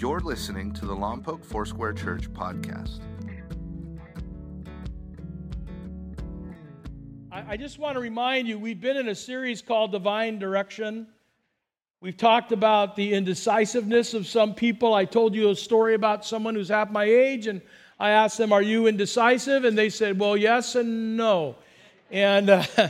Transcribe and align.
You're 0.00 0.20
listening 0.20 0.72
to 0.72 0.86
the 0.86 0.96
Lompoc 0.96 1.44
Foursquare 1.44 1.92
Church 1.92 2.32
podcast. 2.32 3.00
I, 7.30 7.58
just 7.58 7.78
want 7.78 7.96
to 7.96 8.00
remind 8.00 8.48
you 8.48 8.58
we've 8.58 8.80
been 8.80 8.96
in 8.96 9.08
a 9.08 9.14
series 9.14 9.60
called 9.60 9.92
Divine 9.92 10.38
Direction. 10.38 11.06
We've 12.00 12.16
talked 12.16 12.50
about 12.50 12.96
the 12.96 13.12
indecisiveness 13.12 14.14
of 14.14 14.26
some 14.26 14.54
people. 14.54 14.94
I 14.94 15.04
told 15.04 15.34
you 15.34 15.50
a 15.50 15.54
story 15.54 15.92
about 15.92 16.24
someone 16.24 16.54
who's 16.54 16.70
half 16.70 16.90
my 16.90 17.04
age, 17.04 17.46
and 17.46 17.60
I 17.98 18.08
asked 18.08 18.38
them, 18.38 18.54
Are 18.54 18.62
you 18.62 18.86
indecisive? 18.86 19.64
And 19.64 19.76
they 19.76 19.90
said, 19.90 20.18
Well, 20.18 20.34
yes 20.34 20.76
and 20.76 21.18
no. 21.18 21.56
And 22.10 22.48
uh, 22.48 22.64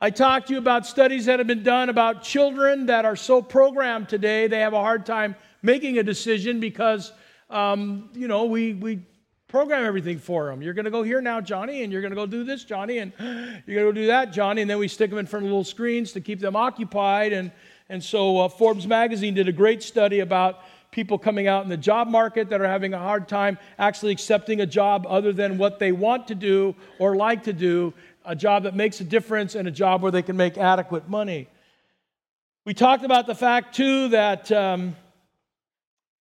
I 0.00 0.10
talked 0.10 0.46
to 0.46 0.52
you 0.52 0.60
about 0.60 0.86
studies 0.86 1.24
that 1.24 1.40
have 1.40 1.48
been 1.48 1.64
done 1.64 1.88
about 1.88 2.22
children 2.22 2.86
that 2.86 3.04
are 3.04 3.16
so 3.16 3.42
programmed 3.42 4.08
today, 4.08 4.46
they 4.46 4.60
have 4.60 4.72
a 4.72 4.80
hard 4.80 5.04
time 5.04 5.34
making 5.62 5.98
a 5.98 6.02
decision 6.02 6.60
because, 6.60 7.12
um, 7.50 8.10
you 8.14 8.28
know, 8.28 8.44
we, 8.46 8.74
we 8.74 9.00
program 9.48 9.84
everything 9.84 10.18
for 10.18 10.46
them. 10.46 10.62
You're 10.62 10.74
going 10.74 10.84
to 10.84 10.90
go 10.90 11.02
here 11.02 11.20
now, 11.20 11.40
Johnny, 11.40 11.82
and 11.82 11.92
you're 11.92 12.02
going 12.02 12.12
to 12.12 12.16
go 12.16 12.26
do 12.26 12.44
this, 12.44 12.64
Johnny, 12.64 12.98
and 12.98 13.12
you're 13.66 13.82
going 13.82 13.94
to 13.94 14.00
do 14.00 14.06
that, 14.08 14.32
Johnny. 14.32 14.62
And 14.62 14.70
then 14.70 14.78
we 14.78 14.88
stick 14.88 15.10
them 15.10 15.18
in 15.18 15.26
front 15.26 15.44
of 15.44 15.50
little 15.50 15.64
screens 15.64 16.12
to 16.12 16.20
keep 16.20 16.40
them 16.40 16.56
occupied. 16.56 17.32
And, 17.32 17.50
and 17.88 18.02
so 18.02 18.38
uh, 18.38 18.48
Forbes 18.48 18.86
magazine 18.86 19.34
did 19.34 19.48
a 19.48 19.52
great 19.52 19.82
study 19.82 20.20
about 20.20 20.60
people 20.90 21.18
coming 21.18 21.46
out 21.46 21.64
in 21.64 21.68
the 21.68 21.76
job 21.76 22.08
market 22.08 22.48
that 22.48 22.60
are 22.60 22.68
having 22.68 22.94
a 22.94 22.98
hard 22.98 23.28
time 23.28 23.58
actually 23.78 24.10
accepting 24.10 24.62
a 24.62 24.66
job 24.66 25.06
other 25.08 25.34
than 25.34 25.58
what 25.58 25.78
they 25.78 25.92
want 25.92 26.26
to 26.28 26.34
do 26.34 26.74
or 26.98 27.14
like 27.14 27.42
to 27.44 27.52
do 27.52 27.92
a 28.28 28.36
job 28.36 28.64
that 28.64 28.76
makes 28.76 29.00
a 29.00 29.04
difference, 29.04 29.54
and 29.54 29.66
a 29.66 29.70
job 29.70 30.02
where 30.02 30.12
they 30.12 30.22
can 30.22 30.36
make 30.36 30.58
adequate 30.58 31.08
money. 31.08 31.48
We 32.66 32.74
talked 32.74 33.02
about 33.02 33.26
the 33.26 33.34
fact, 33.34 33.74
too, 33.74 34.08
that 34.08 34.52
um, 34.52 34.94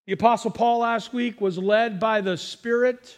the 0.08 0.14
Apostle 0.14 0.52
Paul 0.52 0.80
last 0.80 1.14
week 1.14 1.42
was 1.42 1.58
led 1.58 2.00
by 2.00 2.22
the 2.22 2.38
Spirit. 2.38 3.18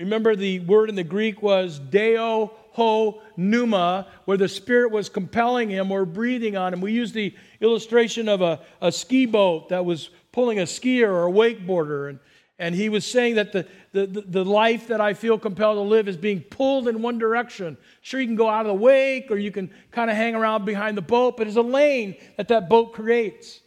Remember, 0.00 0.34
the 0.34 0.58
word 0.60 0.88
in 0.88 0.96
the 0.96 1.04
Greek 1.04 1.40
was 1.42 1.78
deo 1.78 2.52
ho 2.72 3.22
pneuma, 3.36 4.08
where 4.24 4.36
the 4.36 4.48
Spirit 4.48 4.90
was 4.90 5.08
compelling 5.08 5.70
him 5.70 5.92
or 5.92 6.04
breathing 6.04 6.56
on 6.56 6.72
him. 6.74 6.80
We 6.80 6.90
used 6.90 7.14
the 7.14 7.34
illustration 7.60 8.28
of 8.28 8.42
a, 8.42 8.60
a 8.80 8.90
ski 8.90 9.26
boat 9.26 9.68
that 9.68 9.84
was 9.84 10.10
pulling 10.32 10.58
a 10.58 10.64
skier 10.64 11.08
or 11.08 11.28
a 11.28 11.32
wakeboarder. 11.32 12.10
And 12.10 12.18
and 12.58 12.74
he 12.74 12.88
was 12.88 13.06
saying 13.06 13.36
that 13.36 13.52
the, 13.52 13.68
the, 13.92 14.06
the 14.06 14.44
life 14.44 14.88
that 14.88 15.00
I 15.00 15.14
feel 15.14 15.38
compelled 15.38 15.76
to 15.76 15.82
live 15.82 16.08
is 16.08 16.16
being 16.16 16.40
pulled 16.40 16.88
in 16.88 17.00
one 17.00 17.16
direction. 17.16 17.76
Sure, 18.00 18.20
you 18.20 18.26
can 18.26 18.34
go 18.34 18.48
out 18.48 18.62
of 18.62 18.66
the 18.66 18.74
wake 18.74 19.30
or 19.30 19.36
you 19.36 19.52
can 19.52 19.70
kind 19.92 20.10
of 20.10 20.16
hang 20.16 20.34
around 20.34 20.64
behind 20.64 20.96
the 20.96 21.02
boat, 21.02 21.36
but 21.36 21.44
there's 21.44 21.54
a 21.54 21.62
lane 21.62 22.16
that 22.36 22.48
that 22.48 22.68
boat 22.68 22.92
creates. 22.92 23.60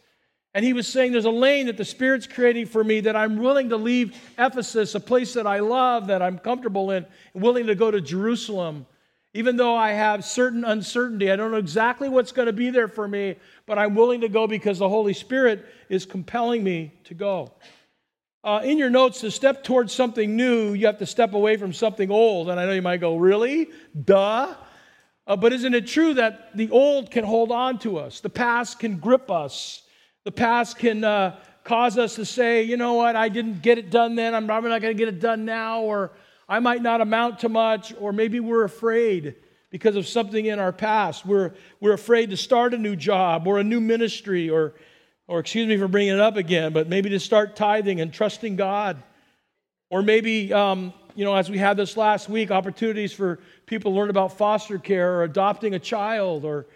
And 0.54 0.64
he 0.64 0.74
was 0.74 0.86
saying 0.86 1.12
there's 1.12 1.24
a 1.24 1.30
lane 1.30 1.66
that 1.66 1.78
the 1.78 1.84
Spirit's 1.84 2.26
creating 2.26 2.66
for 2.66 2.84
me 2.84 3.00
that 3.00 3.16
I'm 3.16 3.38
willing 3.38 3.70
to 3.70 3.76
leave 3.76 4.16
Ephesus, 4.38 4.94
a 4.94 5.00
place 5.00 5.32
that 5.34 5.46
I 5.46 5.60
love, 5.60 6.08
that 6.08 6.20
I'm 6.20 6.38
comfortable 6.38 6.90
in, 6.90 7.06
willing 7.32 7.66
to 7.68 7.74
go 7.74 7.90
to 7.90 8.00
Jerusalem. 8.00 8.86
Even 9.34 9.56
though 9.56 9.74
I 9.74 9.92
have 9.92 10.26
certain 10.26 10.62
uncertainty, 10.62 11.30
I 11.30 11.36
don't 11.36 11.52
know 11.52 11.56
exactly 11.56 12.10
what's 12.10 12.32
going 12.32 12.46
to 12.46 12.52
be 12.52 12.68
there 12.68 12.88
for 12.88 13.08
me, 13.08 13.36
but 13.64 13.78
I'm 13.78 13.94
willing 13.94 14.20
to 14.20 14.28
go 14.28 14.46
because 14.46 14.78
the 14.78 14.88
Holy 14.88 15.14
Spirit 15.14 15.64
is 15.88 16.04
compelling 16.04 16.62
me 16.62 16.92
to 17.04 17.14
go. 17.14 17.52
Uh, 18.44 18.60
in 18.62 18.76
your 18.76 18.90
notes, 18.90 19.20
to 19.20 19.30
step 19.30 19.64
towards 19.64 19.92
something 19.92 20.36
new, 20.36 20.74
you 20.74 20.84
have 20.84 20.98
to 20.98 21.06
step 21.06 21.32
away 21.32 21.56
from 21.56 21.72
something 21.72 22.10
old. 22.10 22.50
And 22.50 22.60
I 22.60 22.66
know 22.66 22.72
you 22.72 22.82
might 22.82 23.00
go, 23.00 23.16
really? 23.16 23.70
Duh. 24.04 24.54
Uh, 25.26 25.36
but 25.36 25.52
isn't 25.52 25.74
it 25.74 25.86
true 25.86 26.12
that 26.14 26.54
the 26.54 26.68
old 26.70 27.10
can 27.10 27.24
hold 27.24 27.52
on 27.52 27.78
to 27.78 27.98
us? 27.98 28.20
The 28.20 28.28
past 28.28 28.80
can 28.80 28.98
grip 28.98 29.30
us. 29.30 29.81
The 30.24 30.32
past 30.32 30.78
can 30.78 31.04
uh, 31.04 31.38
cause 31.64 31.98
us 31.98 32.16
to 32.16 32.24
say, 32.24 32.62
you 32.62 32.76
know 32.76 32.94
what, 32.94 33.16
I 33.16 33.28
didn't 33.28 33.62
get 33.62 33.78
it 33.78 33.90
done 33.90 34.14
then. 34.14 34.34
I'm 34.34 34.46
probably 34.46 34.70
not 34.70 34.80
going 34.80 34.96
to 34.96 34.98
get 34.98 35.08
it 35.12 35.20
done 35.20 35.44
now. 35.44 35.82
Or 35.82 36.12
I 36.48 36.60
might 36.60 36.82
not 36.82 37.00
amount 37.00 37.40
to 37.40 37.48
much. 37.48 37.92
Or 37.98 38.12
maybe 38.12 38.40
we're 38.40 38.64
afraid 38.64 39.36
because 39.70 39.96
of 39.96 40.06
something 40.06 40.46
in 40.46 40.58
our 40.58 40.72
past. 40.72 41.26
We're, 41.26 41.52
we're 41.80 41.94
afraid 41.94 42.30
to 42.30 42.36
start 42.36 42.74
a 42.74 42.78
new 42.78 42.94
job 42.94 43.46
or 43.46 43.58
a 43.58 43.64
new 43.64 43.80
ministry 43.80 44.48
or 44.50 44.74
or 45.32 45.38
excuse 45.38 45.66
me 45.66 45.76
for 45.76 45.88
bringing 45.88 46.12
it 46.12 46.20
up 46.20 46.36
again, 46.36 46.72
but 46.72 46.88
maybe 46.88 47.08
to 47.10 47.20
start 47.20 47.56
tithing 47.56 48.00
and 48.00 48.12
trusting 48.12 48.56
God. 48.56 49.02
Or 49.88 50.02
maybe, 50.02 50.52
um, 50.52 50.92
you 51.14 51.24
know, 51.24 51.34
as 51.34 51.50
we 51.50 51.58
had 51.58 51.76
this 51.76 51.96
last 51.96 52.28
week, 52.28 52.50
opportunities 52.50 53.12
for 53.12 53.38
people 53.66 53.92
to 53.92 53.98
learn 53.98 54.10
about 54.10 54.36
foster 54.36 54.78
care 54.78 55.14
or 55.14 55.24
adopting 55.24 55.74
a 55.74 55.78
child, 55.78 56.44
or, 56.44 56.66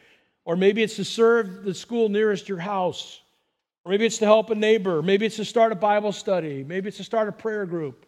or 0.44 0.56
maybe 0.56 0.82
it's 0.82 0.96
to 0.96 1.04
serve 1.04 1.64
the 1.64 1.74
school 1.74 2.08
nearest 2.08 2.48
your 2.48 2.58
house, 2.58 3.20
or 3.86 3.90
maybe 3.90 4.04
it's 4.04 4.18
to 4.18 4.24
help 4.24 4.50
a 4.50 4.54
neighbor, 4.56 5.00
maybe 5.00 5.26
it's 5.26 5.36
to 5.36 5.44
start 5.44 5.70
a 5.70 5.76
Bible 5.76 6.10
study, 6.10 6.64
maybe 6.64 6.88
it's 6.88 6.96
to 6.96 7.04
start 7.04 7.28
a 7.28 7.32
prayer 7.32 7.64
group. 7.64 8.04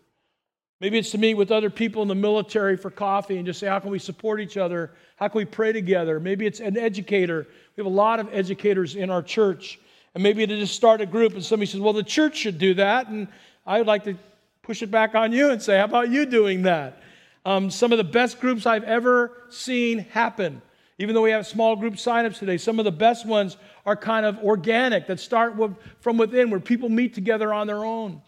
Maybe 0.80 0.98
it's 0.98 1.12
to 1.12 1.18
meet 1.18 1.34
with 1.34 1.52
other 1.52 1.70
people 1.70 2.02
in 2.02 2.08
the 2.08 2.16
military 2.16 2.76
for 2.76 2.90
coffee 2.90 3.36
and 3.36 3.46
just 3.46 3.60
say, 3.60 3.68
how 3.68 3.78
can 3.78 3.90
we 3.90 4.00
support 4.00 4.40
each 4.40 4.56
other? 4.56 4.90
How 5.16 5.28
can 5.28 5.38
we 5.38 5.44
pray 5.44 5.70
together? 5.70 6.18
Maybe 6.18 6.46
it's 6.46 6.58
an 6.58 6.76
educator. 6.76 7.46
We 7.76 7.80
have 7.80 7.86
a 7.86 7.94
lot 7.94 8.18
of 8.18 8.28
educators 8.32 8.96
in 8.96 9.08
our 9.08 9.22
church 9.22 9.78
and 10.14 10.22
maybe 10.22 10.44
to 10.44 10.56
just 10.58 10.74
start 10.74 11.00
a 11.00 11.06
group 11.06 11.34
and 11.34 11.44
somebody 11.44 11.70
says, 11.70 11.80
well, 11.80 11.92
the 11.92 12.02
church 12.02 12.36
should 12.36 12.58
do 12.58 12.74
that. 12.74 13.06
And 13.06 13.28
I 13.64 13.78
would 13.78 13.86
like 13.86 14.02
to 14.04 14.16
push 14.62 14.82
it 14.82 14.90
back 14.90 15.14
on 15.14 15.30
you 15.32 15.50
and 15.50 15.62
say, 15.62 15.78
how 15.78 15.84
about 15.84 16.10
you 16.10 16.26
doing 16.26 16.62
that? 16.62 17.02
Um, 17.44 17.70
some 17.70 17.92
of 17.92 17.98
the 17.98 18.04
best 18.04 18.40
groups 18.40 18.66
I've 18.66 18.82
ever 18.82 19.44
seen 19.48 20.00
happen, 20.10 20.60
even 20.98 21.14
though 21.14 21.22
we 21.22 21.30
have 21.30 21.46
small 21.46 21.76
group 21.76 21.94
signups 21.94 22.38
today, 22.38 22.58
some 22.58 22.78
of 22.78 22.84
the 22.84 22.92
best 22.92 23.24
ones 23.24 23.56
are 23.86 23.96
kind 23.96 24.26
of 24.26 24.38
organic 24.38 25.06
that 25.06 25.20
start 25.20 25.56
with, 25.56 25.76
from 26.00 26.18
within 26.18 26.50
where 26.50 26.60
people 26.60 26.88
meet 26.88 27.14
together 27.14 27.52
on 27.52 27.66
their 27.66 27.84
own. 27.84 28.20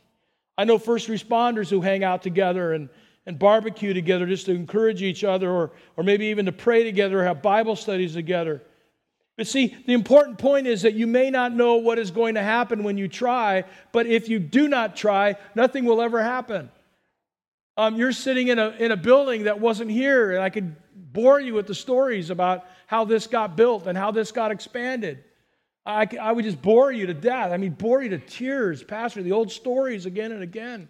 I 0.56 0.64
know 0.64 0.78
first 0.78 1.08
responders 1.08 1.68
who 1.68 1.80
hang 1.80 2.04
out 2.04 2.22
together 2.22 2.72
and, 2.72 2.88
and 3.26 3.38
barbecue 3.38 3.92
together 3.92 4.26
just 4.26 4.46
to 4.46 4.52
encourage 4.52 5.02
each 5.02 5.24
other 5.24 5.50
or, 5.50 5.72
or 5.96 6.04
maybe 6.04 6.26
even 6.26 6.46
to 6.46 6.52
pray 6.52 6.84
together 6.84 7.20
or 7.20 7.24
have 7.24 7.42
Bible 7.42 7.74
studies 7.74 8.14
together. 8.14 8.62
But 9.36 9.46
see, 9.46 9.74
the 9.86 9.94
important 9.94 10.38
point 10.38 10.66
is 10.66 10.82
that 10.82 10.94
you 10.94 11.06
may 11.06 11.30
not 11.30 11.54
know 11.54 11.76
what 11.76 11.98
is 11.98 12.10
going 12.10 12.34
to 12.34 12.42
happen 12.42 12.84
when 12.84 12.98
you 12.98 13.08
try, 13.08 13.64
but 13.90 14.06
if 14.06 14.28
you 14.28 14.38
do 14.38 14.68
not 14.68 14.96
try, 14.96 15.36
nothing 15.54 15.86
will 15.86 16.02
ever 16.02 16.22
happen. 16.22 16.70
Um, 17.76 17.96
you're 17.96 18.12
sitting 18.12 18.48
in 18.48 18.58
a, 18.58 18.68
in 18.78 18.92
a 18.92 18.96
building 18.96 19.44
that 19.44 19.58
wasn't 19.58 19.90
here, 19.90 20.32
and 20.32 20.42
I 20.42 20.50
could 20.50 20.76
bore 21.12 21.40
you 21.40 21.54
with 21.54 21.66
the 21.66 21.74
stories 21.74 22.30
about 22.30 22.64
how 22.86 23.04
this 23.04 23.26
got 23.26 23.56
built 23.56 23.86
and 23.86 23.96
how 23.96 24.10
this 24.10 24.32
got 24.32 24.50
expanded. 24.50 25.24
I, 25.86 26.06
I 26.20 26.32
would 26.32 26.44
just 26.44 26.60
bore 26.60 26.92
you 26.92 27.06
to 27.06 27.14
death. 27.14 27.52
I 27.52 27.56
mean, 27.56 27.72
bore 27.72 28.02
you 28.02 28.10
to 28.10 28.18
tears, 28.18 28.82
Pastor, 28.82 29.22
the 29.22 29.32
old 29.32 29.50
stories 29.50 30.06
again 30.06 30.32
and 30.32 30.42
again. 30.42 30.88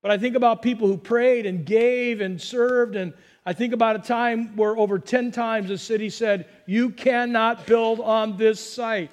But 0.00 0.12
I 0.12 0.18
think 0.18 0.36
about 0.36 0.62
people 0.62 0.86
who 0.86 0.96
prayed 0.96 1.44
and 1.44 1.66
gave 1.66 2.20
and 2.20 2.40
served 2.40 2.94
and 2.94 3.12
I 3.48 3.54
think 3.54 3.72
about 3.72 3.96
a 3.96 4.00
time 4.00 4.56
where 4.56 4.76
over 4.76 4.98
10 4.98 5.30
times 5.30 5.70
the 5.70 5.78
city 5.78 6.10
said, 6.10 6.44
You 6.66 6.90
cannot 6.90 7.66
build 7.66 7.98
on 7.98 8.36
this 8.36 8.60
site. 8.60 9.10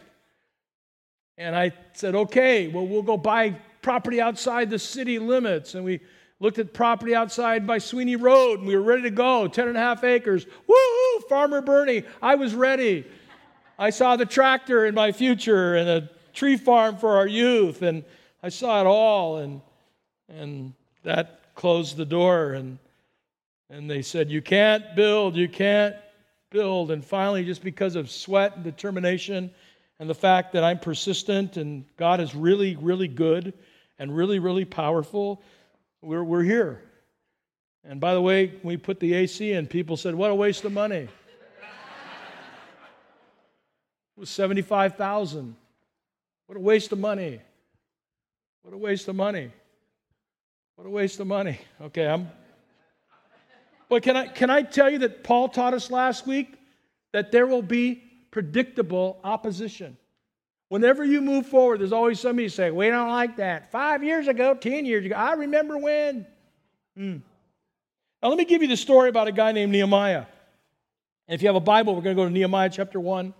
And 1.38 1.56
I 1.56 1.72
said, 1.94 2.16
Okay, 2.16 2.68
well, 2.68 2.86
we'll 2.86 3.02
go 3.02 3.16
buy 3.16 3.52
property 3.82 4.20
outside 4.20 4.70
the 4.70 4.78
city 4.78 5.20
limits. 5.20 5.74
And 5.74 5.86
we 5.86 6.02
looked 6.46 6.60
at 6.60 6.74
property 6.74 7.16
outside 7.16 7.66
by 7.66 7.80
Sweeney 7.80 8.16
Road, 8.16 8.60
and 8.60 8.68
we 8.68 8.76
were 8.76 8.84
ready 8.84 9.02
to 9.02 9.10
go 9.10 9.48
10 9.48 9.68
and 9.68 9.76
a 9.76 9.80
half 9.80 10.04
acres. 10.04 10.46
Woo, 10.68 11.20
Farmer 11.28 11.60
Bernie, 11.60 12.04
I 12.22 12.36
was 12.36 12.54
ready. 12.54 13.04
I 13.80 13.90
saw 13.90 14.16
the 14.16 14.28
tractor 14.28 14.86
in 14.86 14.94
my 14.94 15.12
future 15.12 15.76
and 15.76 15.90
a 15.90 16.10
tree 16.34 16.56
farm 16.56 16.98
for 16.98 17.18
our 17.18 17.26
youth, 17.26 17.82
and 17.82 18.04
I 18.44 18.50
saw 18.50 18.80
it 18.80 18.86
all. 18.86 19.38
And, 19.38 19.60
and 20.30 20.74
that 21.02 21.56
closed 21.56 21.98
the 21.98 22.06
door. 22.06 22.54
And 22.54 22.78
and 23.72 23.90
they 23.90 24.04
said, 24.04 24.30
You 24.30 24.44
can't 24.44 24.96
build, 24.96 25.36
you 25.36 25.50
can't 25.50 25.96
build. 26.52 26.92
And 26.92 27.04
finally, 27.04 27.44
just 27.44 27.64
because 27.64 27.96
of 27.96 28.12
sweat 28.12 28.56
and 28.56 28.64
determination 28.64 29.50
and 30.00 30.08
the 30.08 30.14
fact 30.14 30.54
that 30.54 30.64
I'm 30.64 30.78
persistent 30.78 31.58
and 31.58 31.86
God 31.98 32.20
is 32.20 32.36
really, 32.36 32.76
really 32.76 33.08
good 33.08 33.54
and 33.98 34.16
really, 34.16 34.40
really 34.40 34.66
powerful, 34.66 35.42
we're, 36.06 36.24
we're 36.24 36.44
here. 36.44 36.82
And 37.84 38.00
by 38.00 38.14
the 38.14 38.22
way, 38.22 38.54
we 38.64 38.78
put 38.78 39.00
the 39.00 39.14
AC 39.14 39.52
in, 39.52 39.68
people 39.68 39.98
said, 39.98 40.16
What 40.16 40.32
a 40.32 40.36
waste 40.36 40.64
of 40.66 40.72
money. 40.72 40.96
it 40.98 41.10
was 44.16 44.30
75,000. 44.30 45.56
What 46.48 46.58
a 46.58 46.62
waste 46.62 46.92
of 46.92 47.00
money. 47.00 47.42
What 48.62 48.74
a 48.74 48.78
waste 48.78 49.08
of 49.08 49.16
money. 49.16 49.52
What 50.76 50.88
a 50.88 50.90
waste 50.90 51.20
of 51.20 51.28
money. 51.28 51.60
Okay, 51.82 52.08
I'm 52.08 52.30
but 53.90 54.02
can 54.02 54.18
I, 54.18 54.28
can 54.28 54.50
I 54.50 54.64
tell 54.64 54.90
you 54.90 55.00
that 55.00 55.24
Paul 55.24 55.50
taught 55.50 55.74
us 55.74 55.92
last 55.92 56.26
week 56.26 56.56
that 57.14 57.32
there 57.32 57.46
will 57.46 57.62
be 57.62 58.02
predictable 58.32 59.20
opposition? 59.24 59.98
Whenever 60.70 61.06
you 61.06 61.22
move 61.22 61.46
forward, 61.46 61.80
there's 61.80 61.92
always 61.92 62.20
somebody 62.20 62.50
saying, 62.50 62.74
We 62.74 62.90
don't 62.90 63.10
like 63.10 63.38
that. 63.38 63.72
Five 63.72 64.04
years 64.04 64.28
ago, 64.28 64.56
10 64.56 64.86
years 64.86 65.06
ago, 65.06 65.16
I 65.16 65.34
remember 65.34 65.78
when. 65.78 66.26
Hmm. 66.98 67.18
Now, 68.24 68.30
let 68.30 68.38
me 68.38 68.46
give 68.46 68.62
you 68.62 68.68
the 68.68 68.78
story 68.78 69.10
about 69.10 69.28
a 69.28 69.32
guy 69.32 69.52
named 69.52 69.72
Nehemiah. 69.72 70.26
And 71.28 71.36
if 71.36 71.42
you 71.42 71.48
have 71.48 71.56
a 71.56 71.60
Bible, 71.60 71.96
we're 71.96 72.02
going 72.02 72.16
to 72.16 72.22
go 72.22 72.28
to 72.28 72.34
Nehemiah 72.34 72.70
chapter 72.70 73.00
1. 73.00 73.34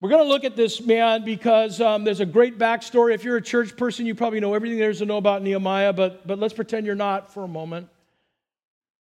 We're 0.00 0.08
going 0.08 0.24
to 0.24 0.28
look 0.28 0.42
at 0.42 0.56
this 0.56 0.80
man 0.80 1.24
because 1.24 1.80
um, 1.80 2.02
there's 2.02 2.18
a 2.18 2.26
great 2.26 2.58
backstory. 2.58 3.14
If 3.14 3.22
you're 3.22 3.36
a 3.36 3.42
church 3.42 3.76
person, 3.76 4.04
you 4.04 4.16
probably 4.16 4.40
know 4.40 4.54
everything 4.54 4.78
there 4.78 4.90
is 4.90 4.98
to 4.98 5.06
know 5.06 5.16
about 5.16 5.42
Nehemiah, 5.42 5.92
but, 5.92 6.26
but 6.26 6.40
let's 6.40 6.54
pretend 6.54 6.86
you're 6.86 6.96
not 6.96 7.32
for 7.32 7.44
a 7.44 7.48
moment. 7.48 7.88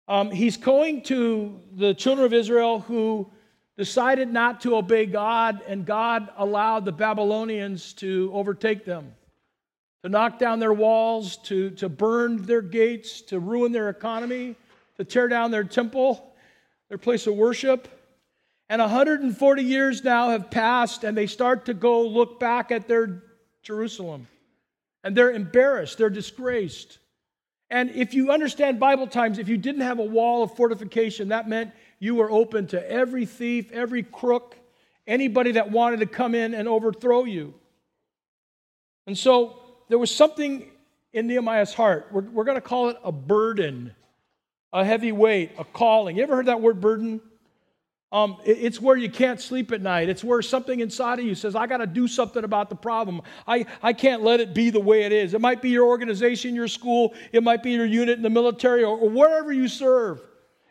Um, 0.07 0.29
he's 0.29 0.57
going 0.57 1.01
to 1.03 1.59
the 1.73 1.95
children 1.95 2.25
of 2.25 2.33
Israel 2.33 2.81
who 2.81 3.31
decided 3.77 4.31
not 4.31 4.61
to 4.61 4.75
obey 4.75 5.05
God, 5.05 5.61
and 5.67 5.85
God 5.85 6.29
allowed 6.37 6.85
the 6.85 6.91
Babylonians 6.91 7.93
to 7.93 8.31
overtake 8.33 8.85
them, 8.85 9.13
to 10.03 10.09
knock 10.09 10.39
down 10.39 10.59
their 10.59 10.73
walls, 10.73 11.37
to, 11.43 11.71
to 11.71 11.89
burn 11.89 12.43
their 12.43 12.61
gates, 12.61 13.21
to 13.23 13.39
ruin 13.39 13.71
their 13.71 13.89
economy, 13.89 14.55
to 14.97 15.03
tear 15.03 15.27
down 15.27 15.51
their 15.51 15.63
temple, 15.63 16.33
their 16.87 16.97
place 16.97 17.27
of 17.27 17.35
worship. 17.35 17.87
And 18.69 18.81
140 18.81 19.63
years 19.63 20.03
now 20.03 20.29
have 20.29 20.49
passed, 20.49 21.03
and 21.03 21.17
they 21.17 21.27
start 21.27 21.65
to 21.65 21.73
go 21.73 22.01
look 22.07 22.39
back 22.39 22.71
at 22.71 22.87
their 22.87 23.23
Jerusalem. 23.61 24.27
And 25.03 25.15
they're 25.15 25.31
embarrassed, 25.31 25.97
they're 25.97 26.09
disgraced. 26.09 26.99
And 27.69 27.89
if 27.91 28.13
you 28.13 28.31
understand 28.31 28.79
Bible 28.79 29.07
times, 29.07 29.37
if 29.37 29.49
you 29.49 29.57
didn't 29.57 29.81
have 29.81 29.99
a 29.99 30.03
wall 30.03 30.43
of 30.43 30.55
fortification, 30.55 31.29
that 31.29 31.49
meant 31.49 31.71
you 31.99 32.15
were 32.15 32.29
open 32.29 32.67
to 32.67 32.91
every 32.91 33.25
thief, 33.25 33.71
every 33.71 34.03
crook, 34.03 34.57
anybody 35.07 35.53
that 35.53 35.71
wanted 35.71 35.99
to 35.99 36.05
come 36.05 36.35
in 36.35 36.53
and 36.53 36.67
overthrow 36.67 37.23
you. 37.23 37.53
And 39.07 39.17
so 39.17 39.59
there 39.89 39.97
was 39.99 40.13
something 40.13 40.69
in 41.13 41.27
Nehemiah's 41.27 41.73
heart. 41.73 42.07
We're, 42.11 42.21
we're 42.21 42.43
going 42.43 42.57
to 42.57 42.61
call 42.61 42.89
it 42.89 42.97
a 43.03 43.11
burden, 43.11 43.93
a 44.73 44.83
heavy 44.83 45.11
weight, 45.11 45.51
a 45.57 45.63
calling. 45.63 46.17
You 46.17 46.23
ever 46.23 46.35
heard 46.35 46.47
that 46.47 46.61
word 46.61 46.81
burden? 46.81 47.21
Um, 48.11 48.37
it's 48.45 48.79
where 48.79 48.95
you 48.95 49.09
can't 49.09 49.41
sleep 49.41 49.71
at 49.71 49.81
night. 49.81 50.09
It's 50.09 50.23
where 50.23 50.41
something 50.41 50.79
inside 50.79 51.19
of 51.19 51.25
you 51.25 51.35
says, 51.35 51.55
I 51.55 51.67
got 51.67 51.77
to 51.77 51.87
do 51.87 52.07
something 52.07 52.43
about 52.43 52.69
the 52.69 52.75
problem. 52.75 53.21
I, 53.45 53.65
I 53.81 53.93
can't 53.93 54.21
let 54.21 54.39
it 54.39 54.53
be 54.53 54.69
the 54.69 54.79
way 54.79 55.03
it 55.03 55.11
is. 55.11 55.33
It 55.33 55.41
might 55.41 55.61
be 55.61 55.69
your 55.69 55.85
organization, 55.85 56.55
your 56.55 56.67
school, 56.67 57.13
it 57.31 57.43
might 57.43 57.61
be 57.61 57.71
your 57.71 57.85
unit 57.85 58.15
in 58.15 58.23
the 58.23 58.29
military, 58.29 58.83
or, 58.83 58.97
or 58.97 59.09
wherever 59.09 59.51
you 59.51 59.67
serve. 59.67 60.21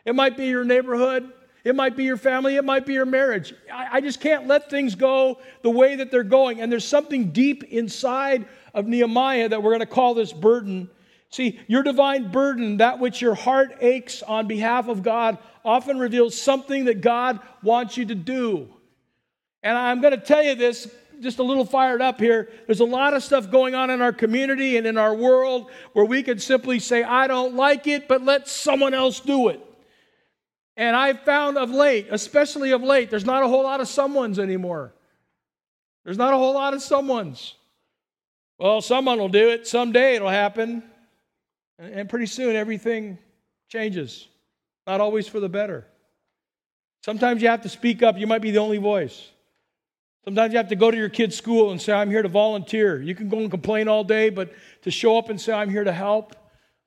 It 0.05 0.15
might 0.15 0.37
be 0.37 0.45
your 0.45 0.63
neighborhood, 0.63 1.31
it 1.63 1.75
might 1.75 1.97
be 1.97 2.03
your 2.03 2.17
family, 2.17 2.57
it 2.57 2.63
might 2.63 2.85
be 2.85 2.93
your 2.93 3.07
marriage. 3.07 3.53
I, 3.73 3.87
I 3.93 4.01
just 4.01 4.21
can't 4.21 4.47
let 4.47 4.69
things 4.69 4.93
go 4.93 5.39
the 5.63 5.71
way 5.71 5.95
that 5.95 6.11
they're 6.11 6.23
going. 6.23 6.61
And 6.61 6.71
there's 6.71 6.87
something 6.87 7.31
deep 7.31 7.63
inside 7.63 8.45
of 8.73 8.85
Nehemiah 8.85 9.49
that 9.49 9.63
we're 9.63 9.71
going 9.71 9.79
to 9.79 9.87
call 9.87 10.13
this 10.13 10.31
burden. 10.31 10.89
See, 11.31 11.59
your 11.67 11.81
divine 11.81 12.31
burden, 12.31 12.77
that 12.77 12.99
which 12.99 13.19
your 13.19 13.33
heart 13.33 13.77
aches 13.81 14.21
on 14.21 14.47
behalf 14.47 14.87
of 14.87 15.01
God, 15.01 15.39
often 15.65 15.97
reveals 15.97 16.39
something 16.39 16.85
that 16.85 17.01
God 17.01 17.39
wants 17.63 17.97
you 17.97 18.05
to 18.05 18.15
do. 18.15 18.69
And 19.63 19.75
I'm 19.75 20.01
going 20.01 20.17
to 20.17 20.23
tell 20.23 20.43
you 20.43 20.53
this 20.53 20.87
just 21.21 21.39
a 21.39 21.43
little 21.43 21.65
fired 21.65 22.01
up 22.01 22.19
here. 22.19 22.49
There's 22.67 22.81
a 22.81 22.85
lot 22.85 23.13
of 23.15 23.23
stuff 23.23 23.49
going 23.49 23.73
on 23.73 23.89
in 23.89 24.01
our 24.01 24.13
community 24.13 24.77
and 24.77 24.85
in 24.85 24.97
our 24.97 25.15
world 25.15 25.71
where 25.93 26.05
we 26.05 26.21
could 26.21 26.41
simply 26.41 26.77
say, 26.77 27.03
I 27.03 27.27
don't 27.27 27.55
like 27.55 27.87
it, 27.87 28.07
but 28.07 28.21
let 28.21 28.47
someone 28.47 28.93
else 28.93 29.19
do 29.19 29.47
it. 29.47 29.59
And 30.77 30.95
I've 30.95 31.21
found 31.21 31.57
of 31.57 31.71
late, 31.71 32.07
especially 32.11 32.71
of 32.71 32.83
late, 32.83 33.09
there's 33.09 33.25
not 33.25 33.43
a 33.43 33.47
whole 33.47 33.63
lot 33.63 33.79
of 33.79 33.87
someone's 33.87 34.39
anymore. 34.39 34.93
There's 36.03 36.17
not 36.17 36.33
a 36.33 36.37
whole 36.37 36.53
lot 36.53 36.73
of 36.73 36.81
someone's. 36.81 37.55
Well, 38.57 38.81
someone 38.81 39.17
will 39.19 39.29
do 39.29 39.49
it. 39.49 39.67
Someday 39.67 40.15
it'll 40.15 40.29
happen. 40.29 40.83
And 41.79 42.09
pretty 42.09 42.27
soon 42.27 42.55
everything 42.55 43.17
changes. 43.69 44.27
Not 44.85 45.01
always 45.01 45.27
for 45.27 45.39
the 45.39 45.49
better. 45.49 45.87
Sometimes 47.03 47.41
you 47.41 47.47
have 47.49 47.61
to 47.63 47.69
speak 47.69 48.03
up. 48.03 48.17
You 48.17 48.27
might 48.27 48.41
be 48.41 48.51
the 48.51 48.59
only 48.59 48.77
voice. 48.77 49.29
Sometimes 50.23 50.53
you 50.53 50.57
have 50.57 50.69
to 50.69 50.75
go 50.75 50.89
to 50.89 50.97
your 50.97 51.09
kid's 51.09 51.35
school 51.35 51.71
and 51.71 51.81
say, 51.81 51.93
I'm 51.93 52.09
here 52.09 52.23
to 52.23 52.29
volunteer. 52.29 53.01
You 53.01 53.13
can 53.13 53.29
go 53.29 53.39
and 53.39 53.51
complain 53.51 53.87
all 53.87 54.03
day, 54.03 54.29
but 54.29 54.53
to 54.81 54.91
show 54.91 55.17
up 55.17 55.29
and 55.29 55.39
say, 55.39 55.53
I'm 55.53 55.69
here 55.69 55.83
to 55.83 55.91
help, 55.91 56.35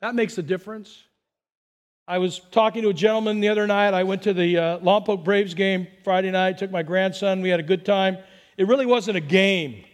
that 0.01 0.15
makes 0.15 0.37
a 0.39 0.43
difference. 0.43 1.05
I 2.09 2.17
was 2.17 2.41
talking 2.53 2.81
to 2.85 2.89
a 2.89 2.95
gentleman 2.95 3.41
the 3.41 3.51
other 3.51 3.67
night. 3.67 3.93
I 3.93 4.03
went 4.03 4.23
to 4.23 4.33
the 4.33 4.57
uh, 4.57 4.79
Lompoc 4.79 5.25
Braves 5.25 5.53
game 5.53 5.87
Friday 6.05 6.31
night, 6.31 6.57
took 6.57 6.71
my 6.71 6.83
grandson. 6.83 7.43
We 7.43 7.51
had 7.51 7.61
a 7.61 7.63
good 7.63 7.85
time. 7.85 8.17
It 8.57 8.67
really 8.67 8.87
wasn't 8.87 9.19
a 9.19 9.21
game. 9.21 9.85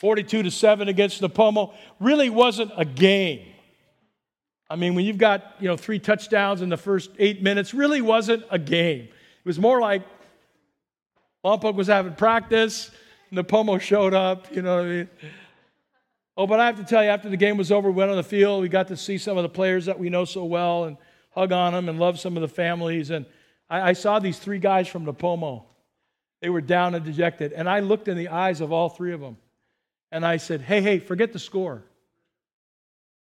42 0.00 0.42
to 0.42 0.50
7 0.50 0.88
against 0.88 1.22
Nipomo 1.22 1.72
really 2.00 2.28
wasn't 2.28 2.72
a 2.76 2.84
game. 2.84 3.46
I 4.68 4.74
mean, 4.74 4.96
when 4.96 5.04
you've 5.04 5.16
got, 5.16 5.54
you 5.60 5.68
know, 5.68 5.76
three 5.76 6.00
touchdowns 6.00 6.60
in 6.60 6.70
the 6.70 6.76
first 6.76 7.10
eight 7.20 7.40
minutes, 7.40 7.72
really 7.72 8.02
wasn't 8.02 8.42
a 8.50 8.58
game. 8.58 9.02
It 9.04 9.44
was 9.44 9.60
more 9.60 9.80
like 9.80 10.02
Lompoc 11.44 11.76
was 11.76 11.86
having 11.86 12.16
practice, 12.16 12.90
Nipomo 13.32 13.80
showed 13.80 14.12
up, 14.12 14.52
you 14.52 14.62
know 14.62 14.78
what 14.78 14.84
I 14.86 14.88
mean? 14.88 15.08
Oh, 16.36 16.46
but 16.46 16.60
I 16.60 16.66
have 16.66 16.76
to 16.76 16.84
tell 16.84 17.02
you, 17.02 17.08
after 17.08 17.30
the 17.30 17.36
game 17.36 17.56
was 17.56 17.72
over, 17.72 17.90
we 17.90 17.96
went 17.96 18.10
on 18.10 18.16
the 18.16 18.22
field, 18.22 18.60
we 18.60 18.68
got 18.68 18.88
to 18.88 18.96
see 18.96 19.16
some 19.16 19.38
of 19.38 19.42
the 19.42 19.48
players 19.48 19.86
that 19.86 19.98
we 19.98 20.10
know 20.10 20.24
so 20.24 20.44
well 20.44 20.84
and 20.84 20.98
hug 21.30 21.52
on 21.52 21.72
them 21.72 21.88
and 21.88 21.98
love 21.98 22.20
some 22.20 22.36
of 22.36 22.42
the 22.42 22.48
families. 22.48 23.10
And 23.10 23.24
I, 23.70 23.90
I 23.90 23.92
saw 23.94 24.18
these 24.18 24.38
three 24.38 24.58
guys 24.58 24.86
from 24.86 25.06
Nipomo. 25.06 25.64
They 26.42 26.50
were 26.50 26.60
down 26.60 26.94
and 26.94 27.04
dejected. 27.04 27.52
And 27.52 27.68
I 27.68 27.80
looked 27.80 28.08
in 28.08 28.16
the 28.16 28.28
eyes 28.28 28.60
of 28.60 28.70
all 28.70 28.90
three 28.90 29.12
of 29.12 29.20
them. 29.20 29.38
And 30.12 30.24
I 30.24 30.36
said, 30.36 30.60
hey, 30.60 30.82
hey, 30.82 30.98
forget 30.98 31.32
the 31.32 31.38
score. 31.38 31.82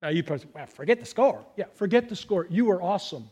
Now 0.02 0.10
you 0.10 0.24
probably 0.24 0.46
say, 0.46 0.52
well, 0.54 0.66
forget 0.66 1.00
the 1.00 1.06
score. 1.06 1.46
Yeah, 1.56 1.66
forget 1.76 2.10
the 2.10 2.16
score. 2.16 2.48
You 2.50 2.66
were 2.66 2.82
awesome. 2.82 3.30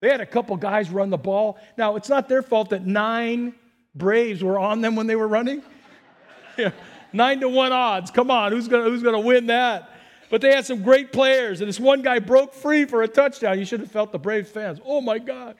They 0.00 0.10
had 0.10 0.20
a 0.20 0.26
couple 0.26 0.56
guys 0.56 0.90
run 0.90 1.10
the 1.10 1.16
ball. 1.16 1.58
Now, 1.78 1.94
it's 1.94 2.08
not 2.08 2.28
their 2.28 2.42
fault 2.42 2.70
that 2.70 2.84
nine 2.84 3.54
Braves 3.94 4.42
were 4.42 4.58
on 4.58 4.80
them 4.80 4.96
when 4.96 5.06
they 5.06 5.16
were 5.16 5.28
running. 5.28 5.62
yeah, 6.58 6.70
nine 7.12 7.40
to 7.40 7.48
one 7.48 7.72
odds. 7.72 8.10
Come 8.10 8.30
on, 8.30 8.52
who's 8.52 8.68
gonna, 8.68 8.84
who's 8.84 9.02
gonna 9.02 9.20
win 9.20 9.46
that? 9.46 9.90
But 10.30 10.40
they 10.40 10.54
had 10.54 10.64
some 10.64 10.82
great 10.82 11.12
players, 11.12 11.60
and 11.60 11.68
this 11.68 11.80
one 11.80 12.02
guy 12.02 12.18
broke 12.18 12.54
free 12.54 12.84
for 12.84 13.02
a 13.02 13.08
touchdown. 13.08 13.58
You 13.58 13.64
should 13.64 13.80
have 13.80 13.90
felt 13.90 14.12
the 14.12 14.18
Braves 14.18 14.50
fans. 14.50 14.80
Oh 14.84 15.00
my 15.00 15.18
gosh. 15.18 15.56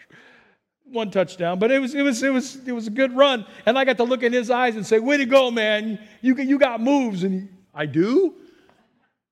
One 0.84 1.10
touchdown, 1.10 1.58
but 1.58 1.70
it 1.70 1.78
was 1.78 1.94
it 1.94 2.02
was 2.02 2.22
it 2.22 2.32
was 2.32 2.56
it 2.66 2.72
was 2.72 2.86
a 2.86 2.90
good 2.90 3.16
run, 3.16 3.46
and 3.64 3.78
I 3.78 3.84
got 3.84 3.96
to 3.98 4.04
look 4.04 4.22
in 4.22 4.32
his 4.32 4.50
eyes 4.50 4.76
and 4.76 4.86
say, 4.86 4.98
"Way 4.98 5.16
to 5.18 5.24
go, 5.24 5.50
man! 5.50 5.98
You 6.20 6.36
you 6.36 6.58
got 6.58 6.80
moves." 6.82 7.22
And 7.22 7.34
he, 7.34 7.48
I 7.74 7.86
do. 7.86 8.34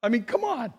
I 0.03 0.09
mean, 0.09 0.25
come 0.25 0.45
on. 0.45 0.73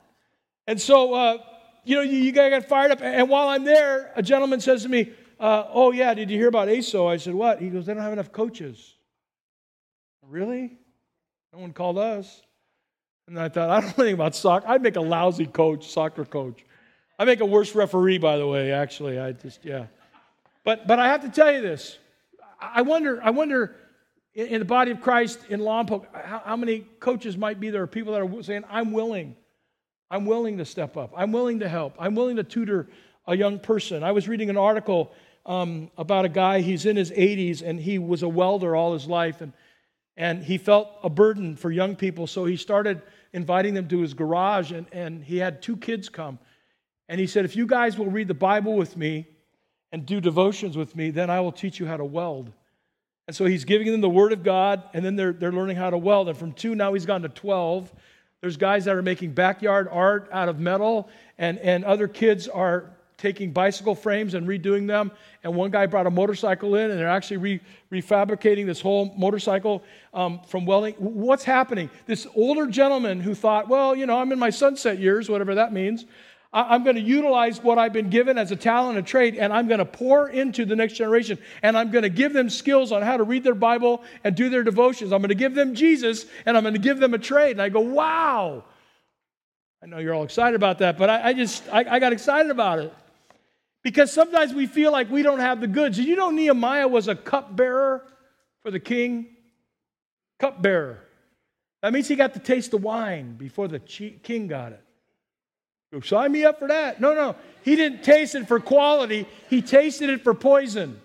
And 0.67 0.79
so, 0.79 1.13
uh, 1.13 1.38
you 1.83 1.95
know, 1.95 2.01
you, 2.01 2.17
you 2.17 2.31
got 2.31 2.65
fired 2.65 2.91
up. 2.91 3.01
And 3.01 3.29
while 3.29 3.47
I'm 3.49 3.63
there, 3.63 4.11
a 4.15 4.23
gentleman 4.23 4.59
says 4.59 4.83
to 4.83 4.89
me, 4.89 5.11
uh, 5.39 5.65
Oh, 5.69 5.91
yeah, 5.91 6.13
did 6.13 6.29
you 6.29 6.38
hear 6.38 6.47
about 6.47 6.67
ASO? 6.67 7.09
I 7.11 7.17
said, 7.17 7.33
What? 7.33 7.59
He 7.59 7.69
goes, 7.69 7.85
They 7.85 7.93
don't 7.93 8.03
have 8.03 8.13
enough 8.13 8.31
coaches. 8.31 8.95
Really? 10.27 10.77
No 11.53 11.60
one 11.60 11.74
called 11.74 11.98
us. 11.98 12.41
And 13.27 13.39
I 13.39 13.50
thought, 13.50 13.70
I 13.72 13.81
don't 13.81 13.98
know 13.98 14.03
anything 14.03 14.13
about 14.15 14.36
soccer. 14.36 14.67
I'd 14.67 14.81
make 14.81 14.96
a 14.96 15.01
lousy 15.01 15.46
coach, 15.46 15.89
soccer 15.89 16.25
coach. 16.25 16.63
I 17.20 17.25
make 17.25 17.39
a 17.39 17.46
worse 17.46 17.75
referee, 17.75 18.17
by 18.17 18.38
the 18.38 18.48
way, 18.48 18.72
actually. 18.72 19.20
I 19.20 19.34
just, 19.34 19.63
yeah. 19.63 19.88
But, 20.63 20.88
but 20.88 21.00
I 21.00 21.08
have 21.08 21.22
to 21.22 21.29
tell 21.29 21.51
you 21.51 21.62
this. 21.62 21.98
I 22.60 22.81
wonder, 22.84 23.22
I 23.24 23.31
wonder 23.31 23.75
in, 24.34 24.48
in 24.48 24.60
the 24.60 24.65
body 24.65 24.91
of 24.91 25.01
Christ 25.01 25.39
in 25.50 25.60
Lompoc, 25.60 26.05
how, 26.13 26.41
how 26.46 26.55
many 26.55 26.79
coaches 27.00 27.38
might 27.38 27.60
be 27.60 27.70
there, 27.70 27.86
people 27.88 28.13
that 28.13 28.22
are 28.22 28.43
saying, 28.43 28.63
I'm 28.70 28.91
willing. 28.91 29.36
I'm 30.10 30.25
willing 30.25 30.58
to 30.58 30.65
step 30.65 30.98
up. 30.98 31.13
I'm 31.15 31.31
willing 31.31 31.60
to 31.60 31.70
help. 31.70 31.96
I'm 32.00 32.15
willing 32.15 32.36
to 32.38 32.43
tutor 32.43 32.88
a 33.27 33.36
young 33.36 33.60
person. 33.60 34.03
I 34.03 34.12
was 34.12 34.27
reading 34.27 34.50
an 34.50 34.58
article 34.58 35.12
um, 35.46 35.89
about 35.98 36.25
a 36.25 36.29
guy, 36.29 36.62
he's 36.62 36.86
in 36.86 36.96
his 36.96 37.12
80s, 37.12 37.62
and 37.63 37.79
he 37.79 37.98
was 37.98 38.22
a 38.22 38.29
welder 38.29 38.75
all 38.75 38.93
his 38.93 39.08
life, 39.08 39.41
and, 39.41 39.53
and 40.18 40.44
he 40.44 40.58
felt 40.58 40.89
a 41.03 41.10
burden 41.10 41.56
for 41.56 41.72
young 41.72 41.96
people, 41.96 42.27
so 42.27 42.46
he 42.46 42.58
started 42.58 43.01
inviting 43.34 43.74
them 43.74 43.88
to 43.88 44.00
his 44.00 44.13
garage, 44.13 44.72
and, 44.72 44.86
and 44.91 45.24
he 45.24 45.38
had 45.38 45.62
two 45.62 45.77
kids 45.77 46.10
come. 46.10 46.38
And 47.08 47.20
he 47.20 47.27
said, 47.27 47.46
If 47.46 47.56
you 47.56 47.65
guys 47.65 47.98
will 47.98 48.10
read 48.10 48.27
the 48.27 48.34
Bible 48.34 48.75
with 48.75 48.98
me 48.98 49.27
and 49.91 50.06
do 50.06 50.22
devotions 50.22 50.77
with 50.77 50.96
me, 50.96 51.10
then 51.12 51.30
I 51.30 51.39
will 51.41 51.51
teach 51.51 51.80
you 51.80 51.86
how 51.86 51.98
to 51.98 52.06
weld. 52.06 52.51
And 53.27 53.36
so 53.36 53.46
he's 53.46 53.65
giving 53.65 53.91
them 53.91 54.01
the 54.01 54.10
Word 54.10 54.34
of 54.34 54.44
God, 54.44 54.84
and 54.94 55.03
then 55.06 55.15
they're, 55.15 55.34
they're 55.34 55.51
learning 55.51 55.77
how 55.77 55.89
to 55.89 55.98
weld. 55.98 56.27
And 56.27 56.38
from 56.38 56.51
two, 56.53 56.75
now 56.75 56.94
he's 56.94 57.06
gone 57.06 57.22
to 57.22 57.30
12. 57.30 57.94
There's 58.41 58.58
guys 58.58 58.86
that 58.86 58.96
are 58.96 59.01
making 59.01 59.34
backyard 59.34 59.88
art 59.91 60.27
out 60.32 60.50
of 60.50 60.60
metal, 60.60 61.10
and, 61.38 61.60
and 61.60 61.86
other 61.86 62.08
kids 62.08 62.48
are 62.48 62.91
taking 63.21 63.51
bicycle 63.51 63.93
frames 63.93 64.33
and 64.33 64.47
redoing 64.47 64.87
them. 64.87 65.11
And 65.43 65.55
one 65.55 65.69
guy 65.69 65.85
brought 65.85 66.07
a 66.07 66.09
motorcycle 66.09 66.75
in, 66.75 66.89
and 66.89 66.99
they're 66.99 67.07
actually 67.07 67.37
re, 67.37 67.61
refabricating 67.91 68.65
this 68.65 68.81
whole 68.81 69.13
motorcycle 69.15 69.83
um, 70.13 70.41
from 70.47 70.65
welding. 70.65 70.95
What's 70.95 71.43
happening? 71.43 71.89
This 72.07 72.25
older 72.35 72.65
gentleman 72.65 73.21
who 73.21 73.35
thought, 73.35 73.67
well, 73.67 73.95
you 73.95 74.07
know, 74.07 74.17
I'm 74.17 74.31
in 74.31 74.39
my 74.39 74.49
sunset 74.49 74.97
years, 74.97 75.29
whatever 75.29 75.55
that 75.55 75.71
means. 75.71 76.05
I'm 76.53 76.83
going 76.83 76.97
to 76.97 77.01
utilize 77.01 77.63
what 77.63 77.77
I've 77.77 77.93
been 77.93 78.09
given 78.09 78.37
as 78.37 78.51
a 78.51 78.57
talent 78.57 78.97
and 78.97 79.07
trade, 79.07 79.37
and 79.37 79.53
I'm 79.53 79.69
going 79.69 79.77
to 79.77 79.85
pour 79.85 80.27
into 80.27 80.65
the 80.65 80.75
next 80.75 80.93
generation. 80.93 81.37
And 81.63 81.77
I'm 81.77 81.91
going 81.91 82.01
to 82.03 82.09
give 82.09 82.33
them 82.33 82.49
skills 82.49 82.91
on 82.91 83.03
how 83.03 83.15
to 83.15 83.23
read 83.23 83.45
their 83.45 83.55
Bible 83.55 84.03
and 84.25 84.35
do 84.35 84.49
their 84.49 84.63
devotions. 84.63 85.13
I'm 85.13 85.21
going 85.21 85.29
to 85.29 85.35
give 85.35 85.55
them 85.55 85.75
Jesus, 85.75 86.25
and 86.45 86.57
I'm 86.57 86.63
going 86.63 86.73
to 86.73 86.79
give 86.81 86.99
them 86.99 87.13
a 87.13 87.19
trade. 87.19 87.51
And 87.51 87.61
I 87.61 87.69
go, 87.69 87.79
wow. 87.79 88.65
I 89.81 89.85
know 89.85 89.99
you're 89.99 90.13
all 90.13 90.25
excited 90.25 90.55
about 90.55 90.79
that, 90.79 90.97
but 90.97 91.09
I, 91.09 91.29
I 91.29 91.33
just, 91.33 91.63
I, 91.71 91.85
I 91.89 91.99
got 91.99 92.11
excited 92.11 92.51
about 92.51 92.79
it. 92.79 92.93
Because 93.83 94.11
sometimes 94.11 94.53
we 94.53 94.67
feel 94.67 94.91
like 94.91 95.09
we 95.09 95.23
don't 95.23 95.39
have 95.39 95.59
the 95.59 95.67
goods. 95.67 95.97
You 96.00 96.15
know 96.15 96.29
Nehemiah 96.29 96.88
was 96.88 97.07
a 97.07 97.15
cupbearer 97.15 98.05
for 98.61 98.71
the 98.71 98.79
king? 98.79 99.27
Cupbearer. 100.39 101.00
That 101.81 101.93
means 101.93 102.07
he 102.07 102.15
got 102.15 102.33
to 102.33 102.39
taste 102.39 102.71
the 102.71 102.77
wine 102.77 103.35
before 103.38 103.67
the 103.67 103.79
king 103.79 104.47
got 104.47 104.73
it. 104.73 104.83
Sign 106.03 106.31
me 106.31 106.45
up 106.45 106.59
for 106.59 106.67
that. 106.69 107.01
No, 107.01 107.13
no. 107.13 107.35
He 107.63 107.75
didn't 107.75 108.03
taste 108.03 108.35
it 108.35 108.47
for 108.47 108.59
quality, 108.59 109.27
he 109.50 109.61
tasted 109.61 110.09
it 110.09 110.23
for 110.23 110.33
poison. 110.33 111.00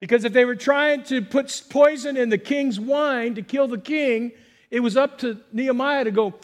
Because 0.00 0.24
if 0.24 0.32
they 0.32 0.44
were 0.44 0.56
trying 0.56 1.04
to 1.04 1.22
put 1.22 1.62
poison 1.70 2.16
in 2.16 2.28
the 2.28 2.38
king's 2.38 2.80
wine 2.80 3.36
to 3.36 3.42
kill 3.42 3.68
the 3.68 3.78
king, 3.78 4.32
it 4.68 4.80
was 4.80 4.96
up 4.96 5.18
to 5.18 5.38
Nehemiah 5.52 6.02
to 6.02 6.10
go, 6.10 6.34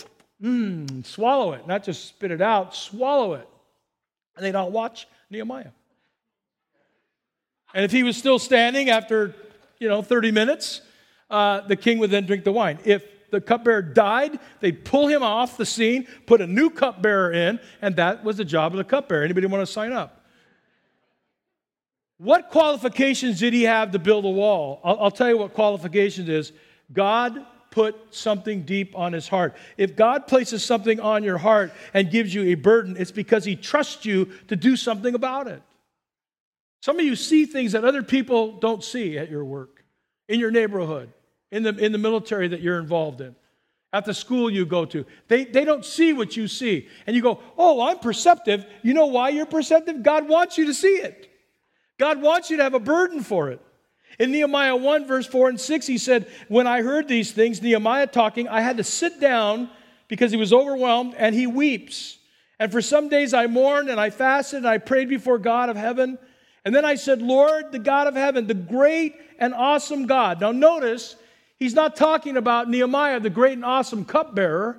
mmm, 0.41 1.05
swallow 1.05 1.55
it, 1.55 1.67
not 1.67 1.83
just 1.83 2.07
spit 2.07 2.31
it 2.31 2.41
out, 2.41 2.77
swallow 2.77 3.35
it. 3.35 3.49
And 4.39 4.47
they'd 4.47 4.55
all 4.55 4.71
watch 4.71 5.09
Nehemiah. 5.31 5.73
And 7.75 7.85
if 7.85 7.91
he 7.91 8.05
was 8.05 8.17
still 8.17 8.39
standing 8.39 8.89
after, 8.89 9.35
you 9.79 9.89
know, 9.89 10.01
30 10.01 10.31
minutes, 10.31 10.81
uh, 11.29 11.61
the 11.63 11.77
king 11.77 11.99
would 11.99 12.11
then 12.11 12.25
drink 12.25 12.45
the 12.45 12.53
wine. 12.53 12.79
If 12.85 13.05
the 13.31 13.41
cupbearer 13.41 13.83
died, 13.83 14.39
they'd 14.61 14.85
pull 14.85 15.09
him 15.09 15.23
off 15.23 15.57
the 15.57 15.67
scene, 15.67 16.07
put 16.25 16.41
a 16.41 16.47
new 16.47 16.71
cupbearer 16.71 17.33
in, 17.33 17.61
and 17.83 17.97
that 17.97 18.25
was 18.25 18.37
the 18.37 18.45
job 18.45 18.73
of 18.73 18.79
the 18.79 18.85
cupbearer. 18.85 19.25
Anybody 19.25 19.47
want 19.49 19.67
to 19.67 19.73
sign 19.73 19.93
up? 19.93 20.25
What 22.19 22.49
qualifications 22.51 23.41
did 23.41 23.53
he 23.53 23.65
have 23.65 23.91
to 23.91 23.99
build 23.99 24.25
a 24.25 24.31
wall? 24.31 24.81
I'll, 24.85 24.99
I'll, 25.01 25.11
tell 25.11 25.29
you 25.29 25.37
what 25.37 25.53
qualifications 25.53 26.29
is. 26.29 26.53
God 26.93 27.45
put 27.71 28.15
something 28.15 28.63
deep 28.63 28.97
on 28.97 29.13
his 29.13 29.29
heart. 29.29 29.55
If 29.77 29.97
God 29.97 30.27
places 30.27 30.65
something 30.65 31.01
on 31.01 31.25
your 31.25 31.39
heart 31.39 31.73
and 31.95 32.11
gives 32.11 32.35
you 32.35 32.45
a 32.45 32.55
burden, 32.55 32.97
it's 32.99 33.11
because 33.11 33.45
he 33.45 33.57
trusts 33.57 34.05
you 34.05 34.27
to 34.49 34.57
do 34.57 34.77
something 34.77 35.15
about 35.15 35.47
it. 35.47 35.63
Some 36.81 36.99
of 36.99 37.05
you 37.05 37.17
see 37.17 37.45
things 37.45 37.73
that 37.73 37.85
other 37.85 38.03
people 38.03 38.53
don't 38.59 38.85
see 38.85 39.19
at 39.19 39.31
your 39.31 39.45
work, 39.45 39.85
in 40.29 40.39
your 40.39 40.51
neighborhood, 40.51 41.13
in 41.51 41.63
the, 41.63 41.77
in 41.77 41.93
the 41.93 41.99
military 41.99 42.49
that 42.49 42.61
you're 42.61 42.79
involved 42.79 43.21
in, 43.21 43.35
at 43.93 44.05
the 44.05 44.15
school 44.15 44.51
you 44.51 44.65
go 44.67 44.85
to. 44.85 45.05
They, 45.29 45.45
they 45.45 45.65
don't 45.65 45.85
see 45.85 46.13
what 46.13 46.37
you 46.37 46.47
see. 46.47 46.89
And 47.07 47.17
you 47.17 47.23
go, 47.23 47.41
Oh, 47.57 47.89
I'm 47.89 47.99
perceptive. 47.99 48.67
You 48.83 48.95
know 48.95 49.07
why 49.07 49.31
you're 49.31 49.47
perceptive? 49.47 50.03
God 50.03 50.29
wants 50.29 50.59
you 50.59 50.67
to 50.67 50.75
see 50.75 50.97
it. 50.97 51.31
God 51.99 52.23
wants 52.23 52.51
you 52.51 52.59
to 52.59 52.63
have 52.63 52.75
a 52.75 52.81
burden 52.81 53.23
for 53.23 53.51
it. 53.51 53.61
In 54.19 54.33
Nehemiah 54.33 54.77
1, 54.77 55.07
verse 55.07 55.27
4 55.27 55.51
and 55.51 55.61
6, 55.61 55.87
he 55.87 55.99
said, 55.99 56.27
When 56.49 56.67
I 56.67 56.83
heard 56.83 57.07
these 57.07 57.33
things, 57.33 57.63
Nehemiah 57.63 58.09
talking, 58.09 58.49
I 58.49 58.61
had 58.61 58.79
to 58.79 58.85
sit 58.85 59.21
down 59.21 59.71
because 60.09 60.31
he 60.31 60.37
was 60.37 60.53
overwhelmed, 60.53 61.15
and 61.17 61.35
he 61.35 61.47
weeps. 61.47 62.19
And 62.59 62.73
for 62.73 62.83
some 62.83 63.09
days 63.09 63.35
I 63.35 63.47
mourned 63.47 63.89
and 63.89 64.01
I 64.01 64.11
fasted 64.11 64.59
and 64.59 64.69
I 64.69 64.79
prayed 64.79 65.09
before 65.09 65.39
God 65.39 65.69
of 65.69 65.77
heaven. 65.77 66.19
And 66.65 66.75
then 66.75 66.85
I 66.85 66.97
said, 66.97 67.23
Lord, 67.23 67.71
the 67.71 67.79
God 67.79 68.09
of 68.09 68.15
heaven, 68.15 68.47
the 68.47 68.55
great 68.55 69.15
and 69.39 69.55
awesome 69.55 70.07
God. 70.07 70.41
Now 70.41 70.51
notice, 70.51 71.15
he's 71.57 71.75
not 71.75 71.95
talking 71.95 72.37
about 72.37 72.69
Nehemiah, 72.69 73.21
the 73.21 73.31
great 73.31 73.53
and 73.53 73.65
awesome 73.65 74.05
cupbearer. 74.05 74.79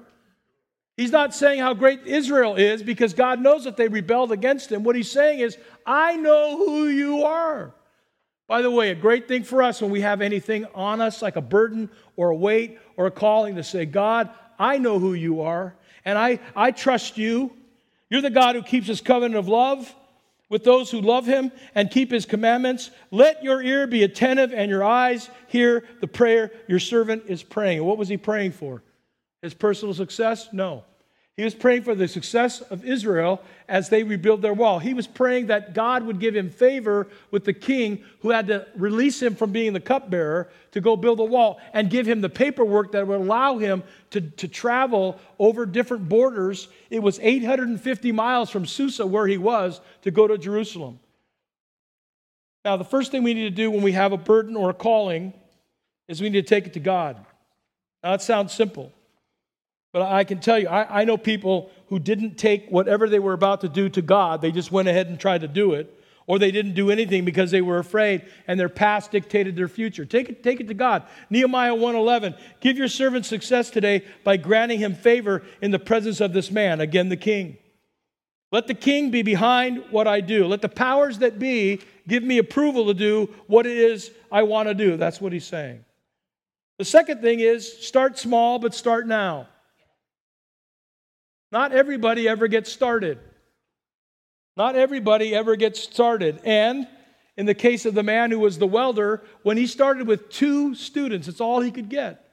He's 0.98 1.12
not 1.12 1.34
saying 1.34 1.62
how 1.62 1.74
great 1.74 2.06
Israel 2.06 2.56
is 2.56 2.84
because 2.84 3.14
God 3.14 3.40
knows 3.40 3.64
that 3.64 3.78
they 3.78 3.88
rebelled 3.88 4.34
against 4.34 4.70
him. 4.70 4.84
What 4.84 4.98
he's 4.98 5.10
saying 5.10 5.40
is, 5.40 5.58
I 5.86 6.18
know 6.18 6.58
who 6.58 6.90
you 6.90 7.24
are. 7.24 7.74
By 8.50 8.64
the 8.64 8.72
way, 8.72 8.90
a 8.90 8.96
great 8.96 9.28
thing 9.28 9.44
for 9.44 9.62
us 9.62 9.80
when 9.80 9.92
we 9.92 10.02
have 10.02 10.22
anything 10.22 10.66
on 10.74 11.02
us, 11.02 11.22
like 11.22 11.36
a 11.36 11.42
burden 11.42 11.88
or 12.16 12.32
a 12.32 12.36
weight 12.36 12.80
or 12.98 13.06
a 13.06 13.12
calling, 13.12 13.56
to 13.58 13.64
say, 13.64 13.86
God, 13.86 14.28
I 14.58 14.80
know 14.80 14.98
who 14.98 15.14
you 15.14 15.42
are, 15.42 15.76
and 16.04 16.18
I, 16.18 16.40
I 16.56 16.72
trust 16.72 17.16
you. 17.16 17.54
You're 18.10 18.24
the 18.24 18.32
God 18.32 18.56
who 18.56 18.64
keeps 18.64 18.88
his 18.88 19.02
covenant 19.02 19.36
of 19.36 19.48
love 19.48 19.94
with 20.50 20.64
those 20.64 20.90
who 20.90 21.00
love 21.00 21.28
him 21.28 21.52
and 21.76 21.92
keep 21.92 22.10
his 22.10 22.26
commandments. 22.26 22.90
Let 23.12 23.44
your 23.44 23.62
ear 23.62 23.86
be 23.86 24.02
attentive 24.02 24.52
and 24.52 24.68
your 24.72 24.84
eyes 24.84 25.30
hear 25.46 25.86
the 26.02 26.08
prayer 26.08 26.52
your 26.68 26.80
servant 26.80 27.26
is 27.28 27.44
praying. 27.44 27.84
what 27.84 28.00
was 28.00 28.10
he 28.10 28.18
praying 28.18 28.54
for? 28.54 28.82
His 29.44 29.54
personal 29.54 29.94
success? 29.94 30.50
No. 30.52 30.86
He 31.40 31.46
was 31.46 31.56
praying 31.56 31.84
for 31.84 31.96
the 31.96 32.10
success 32.10 32.60
of 32.60 32.84
Israel 32.84 33.42
as 33.70 33.88
they 33.88 34.04
rebuild 34.04 34.42
their 34.42 34.54
wall. 34.54 34.78
He 34.78 34.94
was 34.94 35.08
praying 35.08 35.48
that 35.48 35.74
God 35.74 36.04
would 36.04 36.20
give 36.20 36.36
him 36.36 36.50
favor 36.50 37.08
with 37.32 37.46
the 37.46 37.54
king 37.54 38.04
who 38.20 38.32
had 38.32 38.48
to 38.48 38.68
release 38.76 39.22
him 39.22 39.36
from 39.36 39.54
being 39.54 39.72
the 39.72 39.80
cupbearer 39.80 40.50
to 40.72 40.82
go 40.82 40.98
build 40.98 41.22
a 41.22 41.24
wall 41.24 41.62
and 41.72 41.90
give 41.90 42.06
him 42.06 42.20
the 42.20 42.28
paperwork 42.28 42.92
that 42.92 43.08
would 43.08 43.22
allow 43.22 43.58
him 43.58 43.84
to, 44.10 44.20
to 44.20 44.50
travel 44.50 45.18
over 45.40 45.66
different 45.66 46.10
borders. 46.10 46.68
It 46.90 47.02
was 47.02 47.20
850 47.22 48.12
miles 48.12 48.50
from 48.50 48.66
Susa, 48.66 49.08
where 49.08 49.26
he 49.26 49.38
was, 49.38 49.80
to 50.02 50.12
go 50.12 50.28
to 50.28 50.38
Jerusalem. 50.38 51.00
Now, 52.66 52.76
the 52.76 52.84
first 52.84 53.12
thing 53.12 53.24
we 53.24 53.34
need 53.34 53.44
to 53.44 53.50
do 53.50 53.72
when 53.72 53.82
we 53.82 53.94
have 53.94 54.12
a 54.12 54.18
burden 54.18 54.58
or 54.58 54.72
a 54.72 54.74
calling 54.74 55.34
is 56.10 56.20
we 56.20 56.30
need 56.30 56.46
to 56.46 56.50
take 56.50 56.68
it 56.68 56.74
to 56.74 56.82
God. 56.82 57.16
Now, 58.04 58.12
that 58.12 58.22
sounds 58.22 58.52
simple. 58.52 58.92
But 59.92 60.04
I 60.04 60.24
can 60.24 60.40
tell 60.40 60.60
you, 60.60 60.68
I, 60.68 61.02
I, 61.02 61.04
know 61.04 61.18
people 61.18 61.72
who 61.88 61.98
didn't 61.98 62.38
take 62.38 62.70
whatever 62.70 63.10
they 63.10 63.18
were 63.18 63.34
about 63.34 63.62
to 63.62 63.70
do 63.70 63.90
to 63.90 64.02
God, 64.02 64.42
they 64.42 64.52
just 64.52 64.72
went 64.72 64.88
ahead 64.88 65.08
and 65.08 65.20
tried 65.20 65.42
to 65.42 65.48
do 65.48 65.74
it, 65.74 65.92
or 66.28 66.38
they 66.38 66.52
didn't 66.52 66.76
do 66.76 66.92
anything 66.92 67.26
because 67.26 67.50
they 67.50 67.62
were 67.62 67.80
afraid 67.80 68.24
and 68.46 68.60
their 68.60 68.70
past 68.70 69.12
dictated 69.12 69.56
their 69.56 69.68
future. 69.68 70.06
Take 70.06 70.30
it, 70.30 70.44
take 70.44 70.60
it 70.60 70.68
to 70.68 70.76
God. 70.76 71.04
Nehemiah 71.32 71.74
1:11, 71.74 72.38
give 72.60 72.78
your 72.78 72.88
servant 72.88 73.26
success 73.26 73.72
today 73.72 74.04
by 74.24 74.38
granting 74.38 74.80
him 74.80 74.94
favor 74.94 75.42
in 75.60 75.72
the 75.72 75.80
presence 75.80 76.22
of 76.22 76.34
this 76.34 76.52
man, 76.52 76.82
again 76.82 77.10
the 77.10 77.18
king. 77.18 77.58
Let 78.52 78.68
the 78.68 78.76
king 78.76 79.10
be 79.10 79.24
behind 79.24 79.86
what 79.90 80.08
I 80.08 80.22
do. 80.22 80.46
Let 80.46 80.62
the 80.62 80.70
powers 80.70 81.20
that 81.20 81.40
be 81.40 81.82
give 82.08 82.24
me 82.24 82.38
approval 82.38 82.88
to 82.88 82.94
do 82.94 83.34
what 83.48 83.66
it 83.66 83.78
is 83.78 84.12
I 84.32 84.44
want 84.44 84.70
to 84.70 84.76
do. 84.76 84.98
That's 84.98 85.20
what 85.20 85.34
he's 85.34 85.46
saying. 85.46 85.84
The 86.78 86.86
second 86.86 87.22
thing 87.22 87.40
is 87.40 87.86
start 87.86 88.18
small, 88.20 88.60
but 88.60 88.74
start 88.74 89.08
now. 89.08 89.48
Not 91.52 91.72
everybody 91.72 92.28
ever 92.28 92.48
gets 92.48 92.72
started. 92.72 93.20
Not 94.56 94.76
everybody 94.76 95.36
ever 95.36 95.56
gets 95.56 95.80
started. 95.80 96.42
And 96.44 96.88
in 97.38 97.46
the 97.46 97.56
case 97.56 97.86
of 97.86 97.94
the 97.94 98.04
man 98.04 98.32
who 98.32 98.40
was 98.40 98.58
the 98.58 98.68
welder, 98.68 99.24
when 99.44 99.58
he 99.58 99.66
started 99.66 100.06
with 100.06 100.30
two 100.30 100.76
students, 100.76 101.28
it's 101.28 101.42
all 101.42 101.62
he 101.62 101.72
could 101.72 101.90
get. 101.90 102.26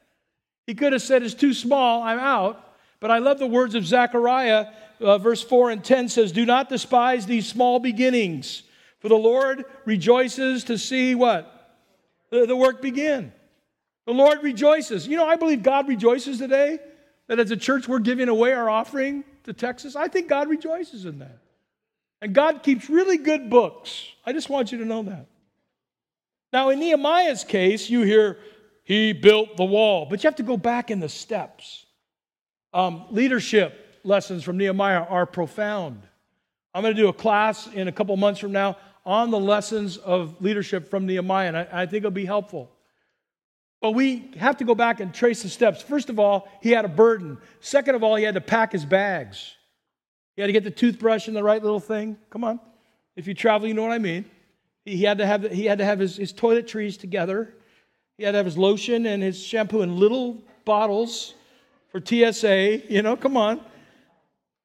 He 0.66 0.74
could 0.74 0.92
have 0.92 1.02
said, 1.02 1.22
It's 1.22 1.34
too 1.34 1.54
small, 1.54 2.02
I'm 2.02 2.18
out. 2.18 2.62
But 2.98 3.10
I 3.10 3.18
love 3.18 3.38
the 3.38 3.46
words 3.46 3.74
of 3.74 3.86
Zechariah, 3.86 4.66
uh, 5.00 5.18
verse 5.18 5.42
4 5.42 5.70
and 5.70 5.84
10 5.84 6.08
says, 6.08 6.32
Do 6.32 6.44
not 6.44 6.68
despise 6.68 7.26
these 7.26 7.46
small 7.46 7.78
beginnings, 7.78 8.62
for 9.00 9.08
the 9.08 9.14
Lord 9.14 9.64
rejoices 9.84 10.64
to 10.64 10.78
see 10.78 11.14
what? 11.14 11.52
The, 12.30 12.46
the 12.46 12.56
work 12.56 12.82
begin. 12.82 13.32
The 14.06 14.12
Lord 14.12 14.42
rejoices. 14.42 15.06
You 15.06 15.16
know, 15.16 15.26
I 15.26 15.36
believe 15.36 15.62
God 15.62 15.88
rejoices 15.88 16.38
today 16.38 16.78
that 17.28 17.38
as 17.38 17.50
a 17.50 17.56
church 17.56 17.88
we're 17.88 17.98
giving 17.98 18.28
away 18.28 18.52
our 18.52 18.68
offering 18.68 19.24
to 19.44 19.52
Texas, 19.52 19.96
I 19.96 20.08
think 20.08 20.28
God 20.28 20.48
rejoices 20.48 21.04
in 21.04 21.18
that. 21.20 21.38
And 22.22 22.34
God 22.34 22.62
keeps 22.62 22.88
really 22.88 23.18
good 23.18 23.50
books. 23.50 24.08
I 24.24 24.32
just 24.32 24.48
want 24.48 24.72
you 24.72 24.78
to 24.78 24.84
know 24.84 25.02
that. 25.02 25.26
Now, 26.52 26.70
in 26.70 26.78
Nehemiah's 26.78 27.44
case, 27.44 27.90
you 27.90 28.02
hear 28.02 28.38
he 28.84 29.12
built 29.12 29.56
the 29.56 29.64
wall, 29.64 30.06
but 30.08 30.22
you 30.22 30.28
have 30.28 30.36
to 30.36 30.42
go 30.42 30.56
back 30.56 30.90
in 30.90 31.00
the 31.00 31.08
steps. 31.08 31.84
Um, 32.72 33.04
leadership 33.10 34.00
lessons 34.04 34.44
from 34.44 34.56
Nehemiah 34.56 35.00
are 35.02 35.26
profound. 35.26 36.02
I'm 36.72 36.82
going 36.82 36.94
to 36.94 37.00
do 37.00 37.08
a 37.08 37.12
class 37.12 37.66
in 37.66 37.88
a 37.88 37.92
couple 37.92 38.16
months 38.16 38.38
from 38.38 38.52
now 38.52 38.76
on 39.04 39.30
the 39.30 39.40
lessons 39.40 39.96
of 39.96 40.40
leadership 40.40 40.88
from 40.88 41.06
Nehemiah, 41.06 41.48
and 41.48 41.56
I, 41.56 41.68
I 41.72 41.86
think 41.86 42.02
it'll 42.02 42.10
be 42.10 42.24
helpful. 42.24 42.70
But 43.80 43.92
we 43.92 44.30
have 44.38 44.56
to 44.58 44.64
go 44.64 44.74
back 44.74 45.00
and 45.00 45.12
trace 45.12 45.42
the 45.42 45.48
steps. 45.48 45.82
First 45.82 46.08
of 46.08 46.18
all, 46.18 46.48
he 46.62 46.70
had 46.70 46.84
a 46.84 46.88
burden. 46.88 47.38
Second 47.60 47.94
of 47.94 48.02
all, 48.02 48.16
he 48.16 48.24
had 48.24 48.34
to 48.34 48.40
pack 48.40 48.72
his 48.72 48.84
bags. 48.84 49.54
He 50.34 50.42
had 50.42 50.46
to 50.48 50.52
get 50.52 50.64
the 50.64 50.70
toothbrush 50.70 51.28
and 51.28 51.36
the 51.36 51.42
right 51.42 51.62
little 51.62 51.80
thing. 51.80 52.16
Come 52.30 52.44
on. 52.44 52.60
If 53.16 53.26
you 53.26 53.34
travel, 53.34 53.68
you 53.68 53.74
know 53.74 53.82
what 53.82 53.92
I 53.92 53.98
mean. 53.98 54.24
He 54.84 55.02
had 55.02 55.18
to 55.18 55.26
have, 55.26 55.50
he 55.50 55.64
had 55.64 55.78
to 55.78 55.84
have 55.84 55.98
his, 55.98 56.16
his 56.16 56.32
toiletries 56.32 56.98
together. 56.98 57.54
He 58.18 58.24
had 58.24 58.32
to 58.32 58.36
have 58.38 58.46
his 58.46 58.56
lotion 58.56 59.06
and 59.06 59.22
his 59.22 59.42
shampoo 59.42 59.82
in 59.82 59.98
little 59.98 60.42
bottles 60.64 61.34
for 61.90 62.00
TSA. 62.04 62.92
You 62.92 63.02
know, 63.02 63.16
come 63.16 63.36
on. 63.36 63.60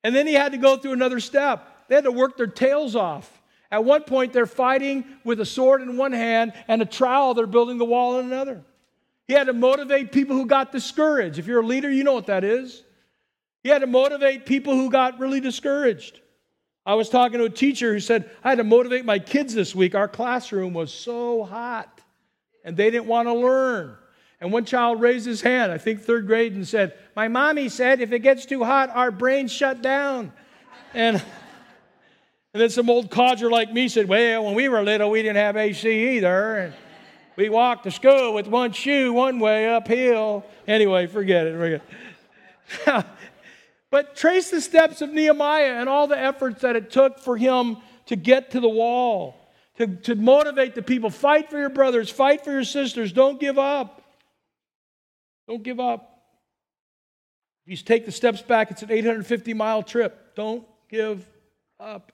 And 0.04 0.16
then 0.16 0.28
he 0.28 0.34
had 0.34 0.52
to 0.52 0.58
go 0.58 0.78
through 0.78 0.94
another 0.94 1.20
step. 1.20 1.68
They 1.88 1.96
had 1.96 2.06
to 2.06 2.12
work 2.12 2.38
their 2.38 2.48
tails 2.48 2.96
off. 2.96 3.42
At 3.72 3.86
one 3.86 4.04
point, 4.04 4.34
they're 4.34 4.46
fighting 4.46 5.06
with 5.24 5.40
a 5.40 5.46
sword 5.46 5.82
in 5.82 5.96
one 5.96 6.12
hand 6.12 6.54
and 6.68 6.82
a 6.82 6.86
trowel, 6.86 7.34
they're 7.34 7.48
building 7.48 7.78
the 7.78 7.86
wall 7.86 8.20
in 8.20 8.26
another. 8.26 8.64
He 9.28 9.34
had 9.34 9.48
to 9.48 9.54
motivate 9.54 10.12
people 10.12 10.36
who 10.36 10.46
got 10.46 10.72
discouraged. 10.72 11.40
If 11.40 11.48
you're 11.48 11.62
a 11.62 11.66
leader, 11.66 11.90
you 11.90 12.04
know 12.04 12.14
what 12.14 12.28
that 12.28 12.44
is. 12.44 12.84
He 13.64 13.70
had 13.70 13.80
to 13.80 13.88
motivate 13.88 14.46
people 14.46 14.74
who 14.74 14.90
got 14.90 15.20
really 15.20 15.40
discouraged. 15.40 16.20
I 16.86 16.96
was 16.96 17.10
talking 17.10 17.38
to 17.40 17.46
a 17.46 17.50
teacher 17.50 17.94
who 17.94 18.00
said, 18.00 18.30
I 18.44 18.50
had 18.50 18.58
to 18.58 18.64
motivate 18.64 19.06
my 19.06 19.20
kids 19.20 19.54
this 19.54 19.76
week. 19.76 19.94
Our 19.94 20.08
classroom 20.08 20.74
was 20.74 20.92
so 20.92 21.44
hot 21.44 22.02
and 22.64 22.76
they 22.76 22.90
didn't 22.90 23.06
want 23.06 23.28
to 23.28 23.34
learn. 23.34 23.98
And 24.40 24.52
one 24.52 24.66
child 24.66 25.00
raised 25.00 25.28
his 25.28 25.42
hand, 25.42 25.72
I 25.72 25.78
think 25.78 26.02
third 26.02 26.26
grade, 26.26 26.54
and 26.54 26.68
said, 26.68 26.98
My 27.16 27.28
mommy 27.28 27.70
said 27.70 28.02
if 28.02 28.12
it 28.12 28.20
gets 28.20 28.48
too 28.48 28.64
hot, 28.64 28.90
our 28.90 29.12
brains 29.12 29.52
shut 29.52 29.84
down. 29.84 30.34
And, 30.96 31.18
and 32.54 32.62
then 32.62 32.72
some 32.72 32.90
old 32.90 33.12
codger 33.12 33.52
like 33.52 33.72
me 33.72 33.88
said, 33.88 34.08
Well, 34.08 34.44
when 34.44 34.56
we 34.56 34.68
were 34.68 34.82
little, 34.82 35.12
we 35.12 35.22
didn't 35.22 35.38
have 35.38 35.58
AC 35.58 36.18
either. 36.18 36.58
And, 36.58 36.74
We 37.36 37.50
walked 37.50 37.84
to 37.84 37.92
school 37.92 38.34
with 38.34 38.48
one 38.48 38.72
shoe 38.74 39.14
one 39.14 39.40
way 39.40 39.74
uphill. 39.74 40.46
Anyway, 40.68 41.08
forget 41.08 41.48
it. 41.48 41.58
Forget 41.58 41.82
it. 42.88 43.06
but 43.92 44.16
trace 44.16 44.50
the 44.50 44.62
steps 44.62 45.02
of 45.02 45.12
Nehemiah 45.12 45.80
and 45.80 45.88
all 45.88 46.08
the 46.08 46.18
efforts 46.18 46.62
that 46.62 46.76
it 46.76 46.92
took 46.92 47.20
for 47.20 47.38
him 47.38 47.78
to 48.08 48.16
get 48.16 48.52
to 48.52 48.60
the 48.60 48.70
wall, 48.70 49.36
to, 49.78 49.88
to 49.88 50.16
motivate 50.16 50.76
the 50.76 50.82
people. 50.82 51.10
Fight 51.10 51.50
for 51.50 51.58
your 51.58 51.70
brothers, 51.70 52.10
fight 52.10 52.44
for 52.44 52.52
your 52.52 52.64
sisters. 52.64 53.14
Don't 53.14 53.40
give 53.40 53.58
up. 53.58 54.02
Don't 55.48 55.64
give 55.64 55.80
up. 55.80 56.08
If 57.66 57.72
you 57.72 57.78
take 57.78 58.06
the 58.06 58.12
steps 58.12 58.42
back, 58.42 58.72
it's 58.72 58.84
an 58.84 58.92
850 58.92 59.54
mile 59.54 59.84
trip. 59.84 60.36
Don't 60.36 60.66
give 60.90 61.26
up. 61.80 62.12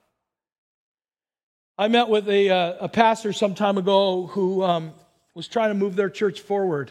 I 1.76 1.88
met 1.88 2.08
with 2.08 2.28
a, 2.28 2.50
uh, 2.50 2.74
a 2.80 2.88
pastor 2.88 3.32
some 3.32 3.54
time 3.54 3.78
ago 3.78 4.26
who 4.26 4.64
um, 4.64 4.92
was 5.38 5.46
trying 5.46 5.70
to 5.70 5.74
move 5.76 5.94
their 5.94 6.10
church 6.10 6.40
forward. 6.40 6.90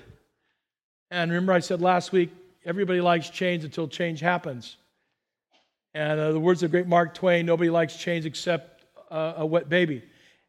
And 1.12 1.30
remember, 1.30 1.52
I 1.52 1.60
said 1.60 1.82
last 1.82 2.14
week, 2.14 2.30
everybody 2.64 3.02
likes 3.02 3.30
change 3.30 3.66
until 3.66 3.90
change 3.90 4.22
happens. 4.22 4.78
And 5.94 6.18
uh, 6.18 6.32
the 6.32 6.40
words 6.40 6.64
of 6.64 6.72
great 6.72 6.88
Mark 6.88 7.14
Twain 7.14 7.46
nobody 7.46 7.70
likes 7.70 7.98
change 7.98 8.26
except 8.26 8.86
uh, 9.12 9.34
a 9.36 9.46
wet 9.46 9.68
baby. 9.68 10.02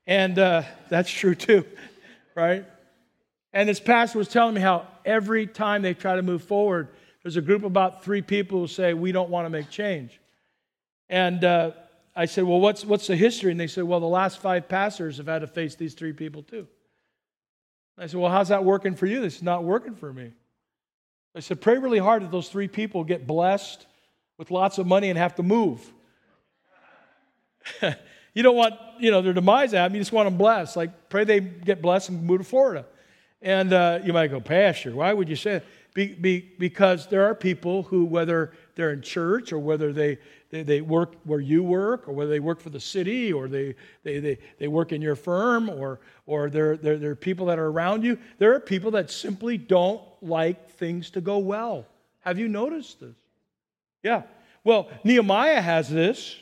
And 0.06 0.38
uh, 0.38 0.62
that's 0.88 1.10
true 1.10 1.34
too, 1.34 1.64
right? 2.36 2.64
And 3.52 3.68
this 3.68 3.80
pastor 3.80 4.18
was 4.18 4.28
telling 4.28 4.54
me 4.54 4.60
how 4.60 4.86
every 5.04 5.48
time 5.48 5.82
they 5.82 5.92
try 5.92 6.14
to 6.14 6.22
move 6.22 6.44
forward, 6.44 6.90
there's 7.24 7.36
a 7.36 7.42
group 7.42 7.62
of 7.62 7.66
about 7.72 8.04
three 8.04 8.22
people 8.22 8.60
who 8.60 8.68
say, 8.68 8.94
We 8.94 9.10
don't 9.10 9.28
want 9.28 9.46
to 9.46 9.50
make 9.50 9.70
change. 9.70 10.20
And 11.08 11.42
uh, 11.42 11.72
I 12.14 12.26
said, 12.26 12.44
Well, 12.44 12.60
what's, 12.60 12.84
what's 12.84 13.08
the 13.08 13.16
history? 13.16 13.50
And 13.50 13.58
they 13.58 13.66
said, 13.66 13.82
Well, 13.82 13.98
the 13.98 14.06
last 14.06 14.38
five 14.38 14.68
pastors 14.68 15.16
have 15.16 15.26
had 15.26 15.40
to 15.40 15.48
face 15.48 15.74
these 15.74 15.94
three 15.94 16.12
people 16.12 16.44
too. 16.44 16.68
I 17.98 18.06
said, 18.06 18.20
Well, 18.20 18.30
how's 18.30 18.48
that 18.48 18.64
working 18.64 18.94
for 18.94 19.06
you? 19.06 19.20
This 19.20 19.36
is 19.36 19.42
not 19.42 19.64
working 19.64 19.94
for 19.94 20.12
me. 20.12 20.32
I 21.34 21.40
said, 21.40 21.60
Pray 21.60 21.78
really 21.78 21.98
hard 21.98 22.22
that 22.22 22.30
those 22.30 22.48
three 22.48 22.68
people 22.68 23.04
get 23.04 23.26
blessed 23.26 23.86
with 24.38 24.50
lots 24.50 24.78
of 24.78 24.86
money 24.86 25.08
and 25.08 25.18
have 25.18 25.34
to 25.36 25.42
move. 25.42 25.92
you 28.34 28.42
don't 28.42 28.56
want, 28.56 28.74
you 28.98 29.10
know, 29.10 29.20
their 29.20 29.32
demise 29.32 29.72
happen. 29.72 29.94
You 29.94 30.00
just 30.00 30.12
want 30.12 30.26
them 30.26 30.38
blessed. 30.38 30.76
Like, 30.76 31.08
pray 31.08 31.24
they 31.24 31.40
get 31.40 31.82
blessed 31.82 32.10
and 32.10 32.22
move 32.22 32.38
to 32.38 32.44
Florida. 32.44 32.86
And 33.42 33.72
uh, 33.72 34.00
you 34.04 34.12
might 34.12 34.28
go, 34.28 34.40
Pastor, 34.40 34.94
why 34.94 35.12
would 35.12 35.28
you 35.28 35.36
say 35.36 35.54
that? 35.54 35.64
Be, 35.94 36.14
be, 36.14 36.52
because 36.58 37.08
there 37.08 37.24
are 37.26 37.34
people 37.34 37.84
who, 37.84 38.04
whether 38.04 38.52
they're 38.76 38.92
in 38.92 39.02
church 39.02 39.52
or 39.52 39.58
whether 39.58 39.92
they, 39.92 40.18
they, 40.50 40.62
they, 40.62 40.80
work 40.80 41.14
where 41.24 41.40
you 41.40 41.62
work 41.62 42.08
or 42.08 42.12
whether 42.12 42.30
they 42.30 42.40
work 42.40 42.60
for 42.60 42.70
the 42.70 42.80
city 42.80 43.32
or 43.32 43.48
they, 43.48 43.74
they, 44.02 44.18
they, 44.18 44.38
they 44.58 44.68
work 44.68 44.92
in 44.92 45.02
your 45.02 45.16
firm 45.16 45.68
or, 45.68 46.00
or 46.26 46.48
they're, 46.48 46.76
they're, 46.76 47.14
people 47.14 47.46
that 47.46 47.58
are 47.58 47.66
around 47.66 48.02
you, 48.02 48.18
there 48.38 48.54
are 48.54 48.60
people 48.60 48.90
that 48.92 49.10
simply 49.10 49.58
don't 49.58 50.00
like 50.22 50.70
things 50.70 51.10
to 51.10 51.20
go 51.20 51.38
well. 51.38 51.86
Have 52.20 52.38
you 52.38 52.48
noticed 52.48 53.00
this? 53.00 53.16
Yeah. 54.02 54.22
Well, 54.64 54.88
Nehemiah 55.04 55.60
has 55.60 55.88
this. 55.88 56.36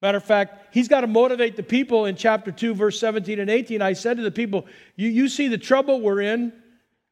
Matter 0.00 0.18
of 0.18 0.24
fact, 0.24 0.74
he's 0.74 0.88
got 0.88 1.02
to 1.02 1.06
motivate 1.06 1.56
the 1.56 1.62
people 1.62 2.06
in 2.06 2.16
chapter 2.16 2.50
2, 2.50 2.74
verse 2.74 2.98
17 2.98 3.38
and 3.38 3.48
18. 3.48 3.80
I 3.80 3.92
said 3.92 4.16
to 4.16 4.22
the 4.22 4.32
people, 4.32 4.66
You, 4.96 5.08
you 5.08 5.28
see 5.28 5.48
the 5.48 5.58
trouble 5.58 6.00
we're 6.00 6.22
in. 6.22 6.52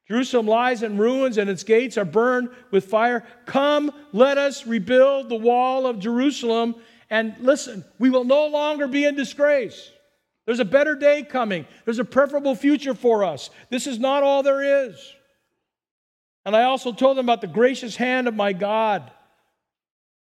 Jerusalem 0.07 0.47
lies 0.47 0.83
in 0.83 0.97
ruins 0.97 1.37
and 1.37 1.49
its 1.49 1.63
gates 1.63 1.97
are 1.97 2.05
burned 2.05 2.49
with 2.71 2.85
fire. 2.85 3.25
Come, 3.45 3.91
let 4.11 4.37
us 4.37 4.67
rebuild 4.67 5.29
the 5.29 5.35
wall 5.35 5.87
of 5.87 5.99
Jerusalem. 5.99 6.75
And 7.09 7.35
listen, 7.39 7.85
we 7.99 8.09
will 8.09 8.23
no 8.23 8.47
longer 8.47 8.87
be 8.87 9.05
in 9.05 9.15
disgrace. 9.15 9.91
There's 10.45 10.59
a 10.59 10.65
better 10.65 10.95
day 10.95 11.23
coming, 11.23 11.65
there's 11.85 11.99
a 11.99 12.05
preferable 12.05 12.55
future 12.55 12.93
for 12.93 13.23
us. 13.23 13.49
This 13.69 13.87
is 13.87 13.99
not 13.99 14.23
all 14.23 14.43
there 14.43 14.87
is. 14.87 15.13
And 16.45 16.55
I 16.55 16.63
also 16.63 16.91
told 16.91 17.17
them 17.17 17.25
about 17.27 17.41
the 17.41 17.47
gracious 17.47 17.95
hand 17.95 18.27
of 18.27 18.35
my 18.35 18.51
God. 18.51 19.11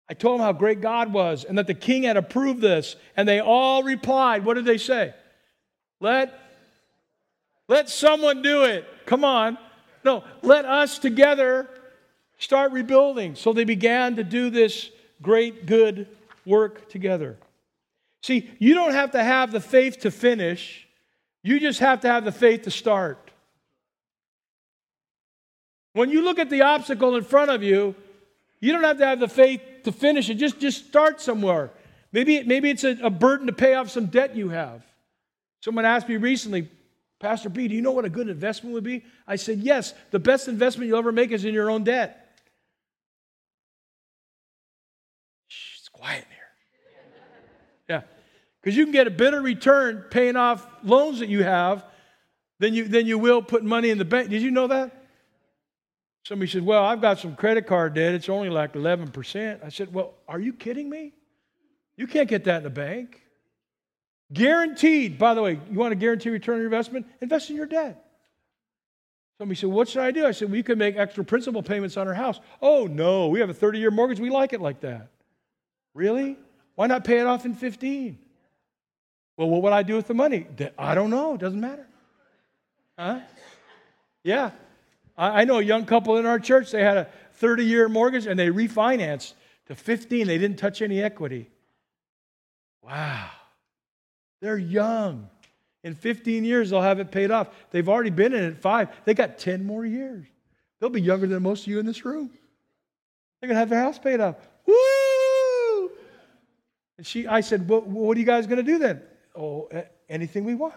I 0.09 0.13
told 0.13 0.39
them 0.39 0.45
how 0.45 0.51
great 0.51 0.81
God 0.81 1.13
was 1.13 1.45
and 1.45 1.57
that 1.57 1.67
the 1.67 1.73
king 1.75 2.03
had 2.03 2.17
approved 2.17 2.59
this. 2.59 2.95
And 3.15 3.27
they 3.29 3.39
all 3.39 3.83
replied, 3.83 4.43
What 4.43 4.55
did 4.55 4.65
they 4.65 4.79
say? 4.79 5.13
Let 5.99 6.37
let 7.71 7.89
someone 7.89 8.41
do 8.41 8.65
it. 8.65 8.85
Come 9.11 9.25
on. 9.25 9.57
No, 10.05 10.23
let 10.41 10.63
us 10.63 10.97
together 10.97 11.67
start 12.37 12.71
rebuilding. 12.71 13.35
So 13.35 13.51
they 13.51 13.65
began 13.65 14.15
to 14.15 14.23
do 14.23 14.49
this 14.49 14.89
great, 15.21 15.65
good 15.65 16.07
work 16.45 16.87
together. 16.87 17.37
See, 18.23 18.49
you 18.57 18.73
don't 18.73 18.93
have 18.93 19.11
to 19.11 19.21
have 19.21 19.51
the 19.51 19.59
faith 19.59 19.99
to 19.99 20.11
finish, 20.11 20.87
you 21.43 21.59
just 21.59 21.81
have 21.81 21.99
to 22.01 22.07
have 22.07 22.23
the 22.23 22.31
faith 22.31 22.61
to 22.61 22.71
start. 22.71 23.31
When 25.91 26.09
you 26.09 26.23
look 26.23 26.39
at 26.39 26.49
the 26.49 26.61
obstacle 26.61 27.17
in 27.17 27.25
front 27.25 27.51
of 27.51 27.61
you, 27.61 27.95
you 28.61 28.71
don't 28.71 28.85
have 28.85 28.99
to 28.99 29.05
have 29.05 29.19
the 29.19 29.27
faith 29.27 29.61
to 29.83 29.91
finish 29.91 30.29
it. 30.29 30.35
Just, 30.35 30.57
just 30.57 30.87
start 30.87 31.19
somewhere. 31.19 31.69
Maybe, 32.13 32.43
maybe 32.43 32.69
it's 32.69 32.85
a, 32.85 32.97
a 33.03 33.09
burden 33.09 33.47
to 33.47 33.53
pay 33.53 33.73
off 33.73 33.89
some 33.89 34.05
debt 34.05 34.37
you 34.37 34.47
have. 34.47 34.85
Someone 35.59 35.83
asked 35.83 36.07
me 36.07 36.15
recently, 36.15 36.69
Pastor 37.21 37.49
B, 37.49 37.67
do 37.67 37.75
you 37.75 37.81
know 37.81 37.91
what 37.91 38.03
a 38.03 38.09
good 38.09 38.27
investment 38.29 38.73
would 38.73 38.83
be? 38.83 39.05
I 39.27 39.35
said, 39.35 39.59
Yes, 39.59 39.93
the 40.09 40.19
best 40.19 40.47
investment 40.47 40.87
you'll 40.89 40.97
ever 40.97 41.11
make 41.11 41.31
is 41.31 41.45
in 41.45 41.53
your 41.53 41.69
own 41.69 41.83
debt. 41.83 42.35
Shh, 45.47 45.77
it's 45.77 45.89
quiet 45.89 46.23
in 46.23 46.29
here. 46.31 46.41
Yeah. 47.87 48.01
Because 48.59 48.75
you 48.75 48.85
can 48.85 48.91
get 48.91 49.05
a 49.05 49.11
better 49.11 49.39
return 49.39 50.05
paying 50.09 50.35
off 50.35 50.65
loans 50.83 51.19
that 51.19 51.29
you 51.29 51.43
have 51.43 51.85
than 52.59 52.73
you, 52.73 52.87
than 52.87 53.05
you 53.05 53.19
will 53.19 53.43
putting 53.43 53.67
money 53.67 53.91
in 53.91 53.99
the 53.99 54.05
bank. 54.05 54.29
Did 54.29 54.41
you 54.41 54.49
know 54.49 54.67
that? 54.67 54.91
Somebody 56.23 56.49
said, 56.49 56.65
Well, 56.65 56.83
I've 56.83 57.01
got 57.01 57.19
some 57.19 57.35
credit 57.35 57.67
card 57.67 57.93
debt. 57.93 58.15
It's 58.15 58.29
only 58.29 58.49
like 58.49 58.73
11%. 58.73 59.63
I 59.63 59.69
said, 59.69 59.93
Well, 59.93 60.15
are 60.27 60.39
you 60.39 60.53
kidding 60.53 60.89
me? 60.89 61.13
You 61.97 62.07
can't 62.07 62.27
get 62.27 62.45
that 62.45 62.57
in 62.57 62.63
the 62.63 62.71
bank. 62.71 63.21
Guaranteed, 64.33 65.17
by 65.17 65.33
the 65.33 65.41
way, 65.41 65.59
you 65.69 65.77
want 65.77 65.91
a 65.91 65.95
guaranteed 65.95 66.31
return 66.31 66.55
on 66.55 66.61
your 66.61 66.67
investment? 66.67 67.05
Invest 67.21 67.49
in 67.49 67.55
your 67.55 67.65
debt. 67.65 68.05
Somebody 69.37 69.59
said, 69.59 69.69
What 69.69 69.89
should 69.89 70.03
I 70.03 70.11
do? 70.11 70.25
I 70.25 70.31
said, 70.31 70.51
We 70.51 70.63
could 70.63 70.77
make 70.77 70.95
extra 70.95 71.23
principal 71.23 71.63
payments 71.63 71.97
on 71.97 72.07
our 72.07 72.13
house. 72.13 72.39
Oh, 72.61 72.85
no, 72.85 73.27
we 73.27 73.39
have 73.39 73.49
a 73.49 73.53
30 73.53 73.79
year 73.79 73.91
mortgage. 73.91 74.19
We 74.19 74.29
like 74.29 74.53
it 74.53 74.61
like 74.61 74.81
that. 74.81 75.09
Really? 75.93 76.37
Why 76.75 76.87
not 76.87 77.03
pay 77.03 77.19
it 77.19 77.27
off 77.27 77.45
in 77.45 77.53
15? 77.53 78.17
Well, 79.37 79.49
what 79.49 79.63
would 79.63 79.73
I 79.73 79.83
do 79.83 79.95
with 79.95 80.07
the 80.07 80.13
money? 80.13 80.45
I 80.77 80.95
don't 80.95 81.09
know. 81.09 81.33
It 81.33 81.39
doesn't 81.39 81.59
matter. 81.59 81.87
Huh? 82.97 83.19
Yeah. 84.23 84.51
I 85.17 85.43
know 85.43 85.59
a 85.59 85.63
young 85.63 85.85
couple 85.85 86.17
in 86.17 86.25
our 86.25 86.39
church, 86.39 86.71
they 86.71 86.83
had 86.83 86.97
a 86.97 87.07
30 87.33 87.65
year 87.65 87.89
mortgage 87.89 88.27
and 88.27 88.39
they 88.39 88.47
refinanced 88.47 89.33
to 89.67 89.75
15. 89.75 90.27
They 90.27 90.37
didn't 90.37 90.57
touch 90.57 90.81
any 90.81 91.01
equity. 91.01 91.49
Wow. 92.81 93.29
They're 94.41 94.57
young. 94.57 95.29
In 95.83 95.95
15 95.95 96.43
years, 96.43 96.69
they'll 96.69 96.81
have 96.81 96.99
it 96.99 97.11
paid 97.11 97.31
off. 97.31 97.47
They've 97.71 97.87
already 97.87 98.09
been 98.09 98.33
in 98.33 98.43
it 98.43 98.61
five. 98.61 98.89
They 99.05 99.13
got 99.13 99.37
10 99.39 99.65
more 99.65 99.85
years. 99.85 100.27
They'll 100.79 100.89
be 100.89 101.01
younger 101.01 101.27
than 101.27 101.41
most 101.41 101.61
of 101.61 101.67
you 101.67 101.79
in 101.79 101.85
this 101.85 102.05
room. 102.05 102.29
They're 103.39 103.47
going 103.47 103.55
to 103.55 103.59
have 103.59 103.69
their 103.69 103.81
house 103.81 103.97
paid 103.97 104.19
off. 104.19 104.35
Woo! 104.65 105.91
And 106.97 107.07
she, 107.07 107.25
I 107.25 107.41
said, 107.41 107.67
well, 107.67 107.81
what 107.81 108.15
are 108.17 108.19
you 108.19 108.25
guys 108.25 108.45
going 108.45 108.57
to 108.57 108.63
do 108.63 108.77
then? 108.77 109.01
Oh, 109.35 109.69
anything 110.09 110.43
we 110.43 110.53
want. 110.53 110.75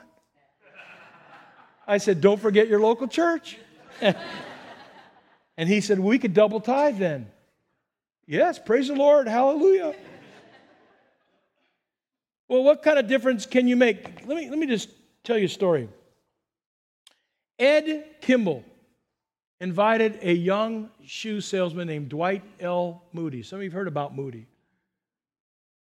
I 1.87 1.99
said, 1.99 2.23
don't 2.23 2.41
forget 2.41 2.69
your 2.69 2.81
local 2.81 3.07
church. 3.07 3.59
and 4.01 5.69
he 5.69 5.83
said, 5.83 5.99
we 5.99 6.19
could 6.19 6.33
double 6.33 6.61
tithe 6.61 6.99
then. 6.99 7.31
Yes, 8.27 8.59
praise 8.59 8.89
the 8.89 8.95
Lord. 8.95 9.29
Hallelujah. 9.29 9.95
Well, 12.49 12.63
what 12.63 12.83
kind 12.83 12.99
of 12.99 13.07
difference 13.07 13.47
can 13.47 13.67
you 13.67 13.77
make? 13.77 14.27
Let 14.27 14.37
me, 14.37 14.51
let 14.51 14.59
me 14.59 14.67
just 14.67 14.91
tell 15.23 15.39
you 15.39 15.47
a 15.47 15.49
story. 15.49 15.89
Ed 17.59 18.05
Kimball 18.21 18.65
invited 19.61 20.19
a 20.23 20.33
young 20.33 20.91
shoe 21.07 21.41
salesman 21.41 21.87
named 21.87 22.11
Dwight 22.11 22.43
L. 22.61 23.03
Moody. 23.13 23.43
Some 23.43 23.59
of 23.59 23.63
you 23.63 23.71
have 23.71 23.75
heard 23.75 23.89
about 23.89 24.15
Moody. 24.15 24.47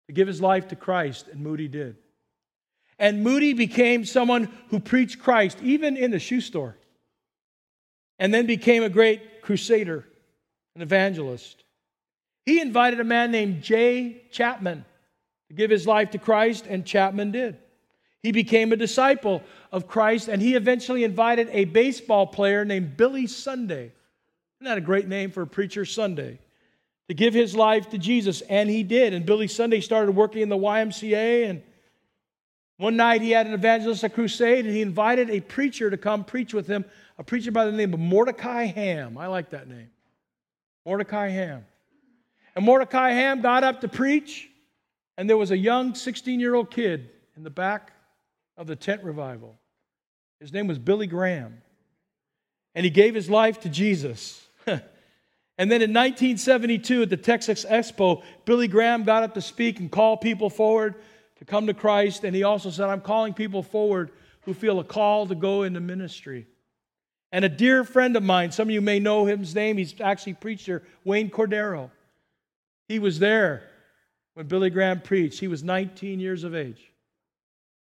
To 0.08 0.14
give 0.14 0.28
his 0.28 0.42
life 0.42 0.70
to 0.70 0.76
Christ, 0.76 1.28
and 1.28 1.42
Moody 1.42 1.68
did. 1.68 1.98
And 3.00 3.24
Moody 3.24 3.54
became 3.54 4.06
someone 4.06 4.50
who 4.70 4.80
preached 4.80 5.20
Christ, 5.20 5.58
even 5.62 5.98
in 5.98 6.12
the 6.12 6.20
shoe 6.20 6.42
store, 6.42 6.78
and 8.20 8.34
then 8.34 8.46
became 8.46 8.84
a 8.84 8.90
great 8.90 9.42
crusader, 9.42 10.06
an 10.76 10.82
evangelist. 10.82 11.64
He 12.46 12.62
invited 12.62 13.00
a 13.00 13.06
man 13.06 13.32
named 13.32 13.64
Jay 13.64 14.24
Chapman 14.32 14.86
give 15.56 15.70
his 15.72 15.86
life 15.88 16.12
to 16.12 16.18
Christ, 16.18 16.66
and 16.68 16.86
Chapman 16.86 17.32
did. 17.32 17.58
He 18.22 18.32
became 18.32 18.72
a 18.72 18.78
disciple 18.78 19.44
of 19.72 19.88
Christ, 19.88 20.28
and 20.30 20.42
he 20.42 20.56
eventually 20.56 21.04
invited 21.04 21.50
a 21.52 21.66
baseball 21.66 22.26
player 22.28 22.64
named 22.64 22.96
Billy 22.96 23.28
Sunday. 23.28 23.92
Isn't 24.60 24.66
that 24.66 24.78
a 24.78 24.82
great 24.82 25.08
name 25.08 25.32
for 25.32 25.42
a 25.42 25.48
preacher, 25.48 25.84
Sunday? 25.84 26.40
To 27.10 27.14
give 27.14 27.34
his 27.34 27.54
life 27.54 27.90
to 27.90 27.98
Jesus, 27.98 28.42
and 28.42 28.70
he 28.70 28.84
did. 28.84 29.14
And 29.14 29.26
Billy 29.26 29.50
Sunday 29.50 29.82
started 29.82 30.14
working 30.14 30.42
in 30.42 30.48
the 30.48 30.58
YMCA, 30.58 31.50
and 31.50 31.62
One 32.78 32.96
night 32.96 33.22
he 33.22 33.32
had 33.32 33.48
an 33.48 33.54
evangelistic 33.54 34.14
crusade 34.14 34.66
and 34.66 34.74
he 34.76 34.82
invited 34.82 35.30
a 35.30 35.40
preacher 35.42 35.90
to 35.90 35.98
come 35.98 36.24
preach 36.24 36.54
with 36.54 36.68
him, 36.68 36.86
a 37.18 37.24
preacher 37.24 37.52
by 37.52 37.66
the 37.66 37.72
name 37.72 37.94
of 37.94 38.00
Mordecai 38.00 38.66
Ham. 38.66 39.18
I 39.18 39.28
like 39.28 39.52
that 39.52 39.68
name. 39.68 39.90
Mordecai 40.86 41.30
Ham. 41.30 41.66
And 42.56 42.66
Mordecai 42.66 43.12
Ham 43.12 43.42
got 43.42 43.64
up 43.64 43.82
to 43.82 43.88
preach, 43.88 44.50
and 45.18 45.30
there 45.30 45.38
was 45.38 45.52
a 45.52 45.58
young 45.58 45.96
16 45.96 46.40
year 46.40 46.56
old 46.56 46.72
kid 46.72 47.10
in 47.36 47.44
the 47.44 47.50
back 47.50 47.92
of 48.58 48.68
the 48.68 48.76
tent 48.76 49.04
revival. 49.04 49.58
His 50.40 50.54
name 50.54 50.68
was 50.68 50.80
Billy 50.80 51.08
Graham. 51.08 51.62
And 52.76 52.84
he 52.84 52.90
gave 52.90 53.14
his 53.14 53.30
life 53.30 53.62
to 53.62 53.70
Jesus. 53.70 54.48
and 54.68 54.82
then 55.58 55.82
in 55.82 55.94
1972 55.94 57.04
at 57.04 57.10
the 57.10 57.18
Texas 57.18 57.66
Expo, 57.66 58.24
Billy 58.46 58.68
Graham 58.68 59.04
got 59.04 59.24
up 59.24 59.36
to 59.36 59.42
speak 59.42 59.80
and 59.80 59.92
call 59.92 60.18
people 60.18 60.50
forward 60.50 60.96
to 61.38 61.46
come 61.46 61.68
to 61.68 61.74
Christ. 61.74 62.24
And 62.24 62.36
he 62.36 62.44
also 62.44 62.72
said, 62.72 62.90
I'm 62.90 63.02
calling 63.02 63.34
people 63.34 63.62
forward 63.62 64.12
who 64.42 64.54
feel 64.54 64.80
a 64.80 64.84
call 64.84 65.28
to 65.28 65.36
go 65.36 65.64
into 65.64 65.80
ministry. 65.80 66.48
And 67.32 67.46
a 67.46 67.50
dear 67.50 67.84
friend 67.84 68.16
of 68.16 68.24
mine, 68.24 68.52
some 68.52 68.68
of 68.68 68.74
you 68.74 68.82
may 68.82 69.00
know 69.00 69.26
his 69.26 69.56
name, 69.56 69.78
he's 69.78 70.00
actually 70.02 70.34
preacher, 70.34 70.84
Wayne 71.04 71.30
Cordeiro. 71.30 71.90
He 72.88 73.00
was 73.00 73.20
there 73.20 73.64
when 74.34 74.48
Billy 74.48 74.70
Graham 74.70 75.02
preached. 75.02 75.40
He 75.40 75.48
was 75.48 75.64
19 75.64 76.20
years 76.20 76.44
of 76.44 76.56
age. 76.56 76.92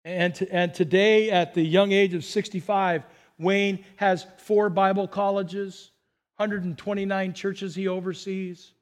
And, 0.04 0.40
and 0.50 0.72
today, 0.72 1.30
at 1.30 1.54
the 1.54 1.62
young 1.62 1.92
age 1.92 2.14
of 2.14 2.24
65, 2.24 3.02
Wayne 3.38 3.84
has 3.96 4.26
four 4.38 4.70
Bible 4.70 5.06
colleges, 5.06 5.90
129 6.36 7.32
churches 7.34 7.74
he 7.74 7.88
oversees, 7.88 8.72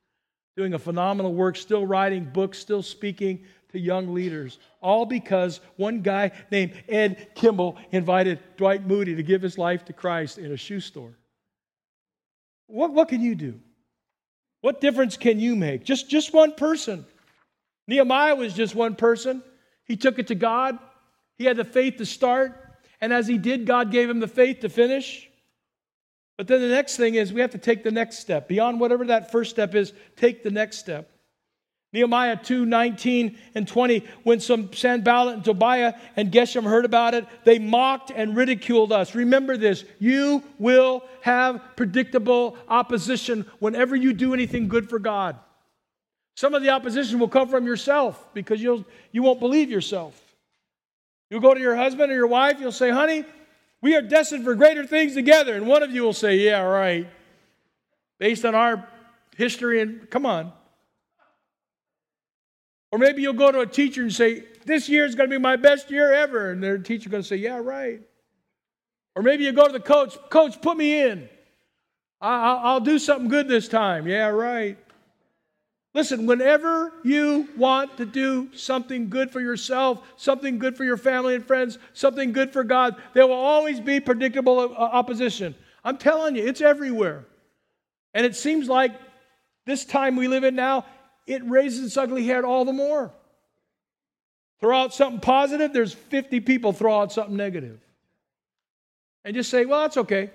doing 0.56 0.74
a 0.74 0.78
phenomenal 0.78 1.34
work, 1.34 1.56
still 1.56 1.86
writing 1.86 2.24
books, 2.24 2.58
still 2.58 2.82
speaking 2.82 3.44
to 3.72 3.78
young 3.78 4.14
leaders. 4.14 4.58
All 4.80 5.04
because 5.04 5.60
one 5.76 6.00
guy 6.00 6.30
named 6.50 6.74
Ed 6.88 7.28
Kimball 7.34 7.76
invited 7.90 8.38
Dwight 8.56 8.86
Moody 8.86 9.16
to 9.16 9.22
give 9.22 9.42
his 9.42 9.58
life 9.58 9.84
to 9.86 9.92
Christ 9.92 10.38
in 10.38 10.52
a 10.52 10.56
shoe 10.56 10.80
store. 10.80 11.12
What, 12.68 12.92
what 12.92 13.08
can 13.08 13.20
you 13.20 13.34
do? 13.34 13.58
What 14.60 14.80
difference 14.80 15.16
can 15.16 15.38
you 15.38 15.56
make? 15.56 15.84
Just, 15.84 16.08
just 16.08 16.32
one 16.32 16.54
person. 16.54 17.04
Nehemiah 17.86 18.34
was 18.34 18.54
just 18.54 18.74
one 18.74 18.96
person. 18.96 19.42
He 19.84 19.96
took 19.96 20.18
it 20.18 20.28
to 20.28 20.34
God. 20.34 20.78
He 21.36 21.44
had 21.44 21.56
the 21.56 21.64
faith 21.64 21.96
to 21.98 22.06
start, 22.06 22.58
and 23.00 23.12
as 23.12 23.26
he 23.26 23.38
did, 23.38 23.66
God 23.66 23.92
gave 23.92 24.08
him 24.08 24.20
the 24.20 24.28
faith 24.28 24.60
to 24.60 24.68
finish. 24.68 25.28
But 26.36 26.48
then 26.48 26.60
the 26.60 26.68
next 26.68 26.96
thing 26.96 27.14
is 27.14 27.32
we 27.32 27.40
have 27.40 27.52
to 27.52 27.58
take 27.58 27.82
the 27.82 27.90
next 27.90 28.18
step. 28.18 28.48
Beyond 28.48 28.80
whatever 28.80 29.06
that 29.06 29.30
first 29.30 29.50
step 29.50 29.74
is, 29.74 29.92
take 30.16 30.42
the 30.42 30.50
next 30.50 30.78
step. 30.78 31.10
Nehemiah 31.92 32.36
2 32.36 32.66
19 32.66 33.38
and 33.54 33.66
20, 33.66 34.04
when 34.22 34.40
some 34.40 34.72
Sanballat 34.72 35.36
and 35.36 35.44
Tobiah 35.44 35.94
and 36.16 36.30
Geshem 36.30 36.64
heard 36.64 36.84
about 36.84 37.14
it, 37.14 37.24
they 37.44 37.58
mocked 37.58 38.10
and 38.14 38.36
ridiculed 38.36 38.92
us. 38.92 39.14
Remember 39.14 39.56
this 39.56 39.84
you 39.98 40.42
will 40.58 41.04
have 41.22 41.62
predictable 41.76 42.56
opposition 42.68 43.46
whenever 43.60 43.96
you 43.96 44.12
do 44.12 44.34
anything 44.34 44.68
good 44.68 44.90
for 44.90 44.98
God. 44.98 45.38
Some 46.36 46.54
of 46.54 46.62
the 46.62 46.68
opposition 46.68 47.18
will 47.18 47.28
come 47.28 47.48
from 47.48 47.66
yourself 47.66 48.28
because 48.34 48.62
you'll, 48.62 48.84
you 49.10 49.22
won't 49.22 49.40
believe 49.40 49.70
yourself. 49.70 50.22
You'll 51.30 51.40
go 51.40 51.54
to 51.54 51.60
your 51.60 51.74
husband 51.74 52.12
or 52.12 52.14
your 52.14 52.26
wife, 52.26 52.60
you'll 52.60 52.70
say, 52.70 52.90
honey, 52.90 53.24
we 53.80 53.96
are 53.96 54.02
destined 54.02 54.44
for 54.44 54.54
greater 54.54 54.86
things 54.86 55.14
together. 55.14 55.54
And 55.54 55.66
one 55.66 55.82
of 55.82 55.90
you 55.90 56.02
will 56.02 56.12
say, 56.12 56.36
yeah, 56.36 56.60
right. 56.60 57.08
Based 58.18 58.44
on 58.44 58.54
our 58.54 58.86
history 59.36 59.80
and 59.80 60.08
come 60.10 60.26
on. 60.26 60.52
Or 62.92 62.98
maybe 62.98 63.22
you'll 63.22 63.34
go 63.34 63.50
to 63.50 63.60
a 63.60 63.66
teacher 63.66 64.02
and 64.02 64.12
say, 64.12 64.44
This 64.64 64.88
year 64.88 65.04
is 65.04 65.14
going 65.14 65.28
to 65.28 65.34
be 65.34 65.40
my 65.40 65.56
best 65.56 65.90
year 65.90 66.12
ever. 66.12 66.50
And 66.50 66.62
their 66.62 66.78
teacher's 66.78 67.10
going 67.10 67.22
to 67.22 67.28
say, 67.28 67.36
Yeah, 67.36 67.58
right. 67.58 68.00
Or 69.14 69.22
maybe 69.22 69.44
you 69.44 69.52
go 69.52 69.66
to 69.66 69.72
the 69.72 69.80
coach, 69.80 70.16
Coach, 70.30 70.60
put 70.62 70.76
me 70.76 71.02
in. 71.02 71.28
I'll 72.20 72.80
do 72.80 72.98
something 72.98 73.28
good 73.28 73.48
this 73.48 73.68
time. 73.68 74.06
Yeah, 74.06 74.28
right. 74.28 74.78
Listen, 75.96 76.26
whenever 76.26 76.92
you 77.04 77.48
want 77.56 77.96
to 77.96 78.04
do 78.04 78.50
something 78.52 79.08
good 79.08 79.30
for 79.30 79.40
yourself, 79.40 80.06
something 80.18 80.58
good 80.58 80.76
for 80.76 80.84
your 80.84 80.98
family 80.98 81.34
and 81.34 81.42
friends, 81.42 81.78
something 81.94 82.32
good 82.32 82.52
for 82.52 82.64
God, 82.64 82.96
there 83.14 83.26
will 83.26 83.32
always 83.32 83.80
be 83.80 83.98
predictable 83.98 84.60
uh, 84.60 84.74
opposition. 84.74 85.54
I'm 85.82 85.96
telling 85.96 86.36
you, 86.36 86.46
it's 86.46 86.60
everywhere. 86.60 87.24
And 88.12 88.26
it 88.26 88.36
seems 88.36 88.68
like 88.68 88.92
this 89.64 89.86
time 89.86 90.16
we 90.16 90.28
live 90.28 90.44
in 90.44 90.54
now, 90.54 90.84
it 91.26 91.42
raises 91.48 91.86
its 91.86 91.96
ugly 91.96 92.26
head 92.26 92.44
all 92.44 92.66
the 92.66 92.74
more. 92.74 93.10
Throw 94.60 94.78
out 94.78 94.92
something 94.92 95.20
positive, 95.20 95.72
there's 95.72 95.94
50 95.94 96.40
people 96.40 96.74
throw 96.74 97.00
out 97.00 97.10
something 97.10 97.38
negative. 97.38 97.80
And 99.24 99.34
just 99.34 99.48
say, 99.48 99.64
well, 99.64 99.80
that's 99.80 99.96
okay. 99.96 100.28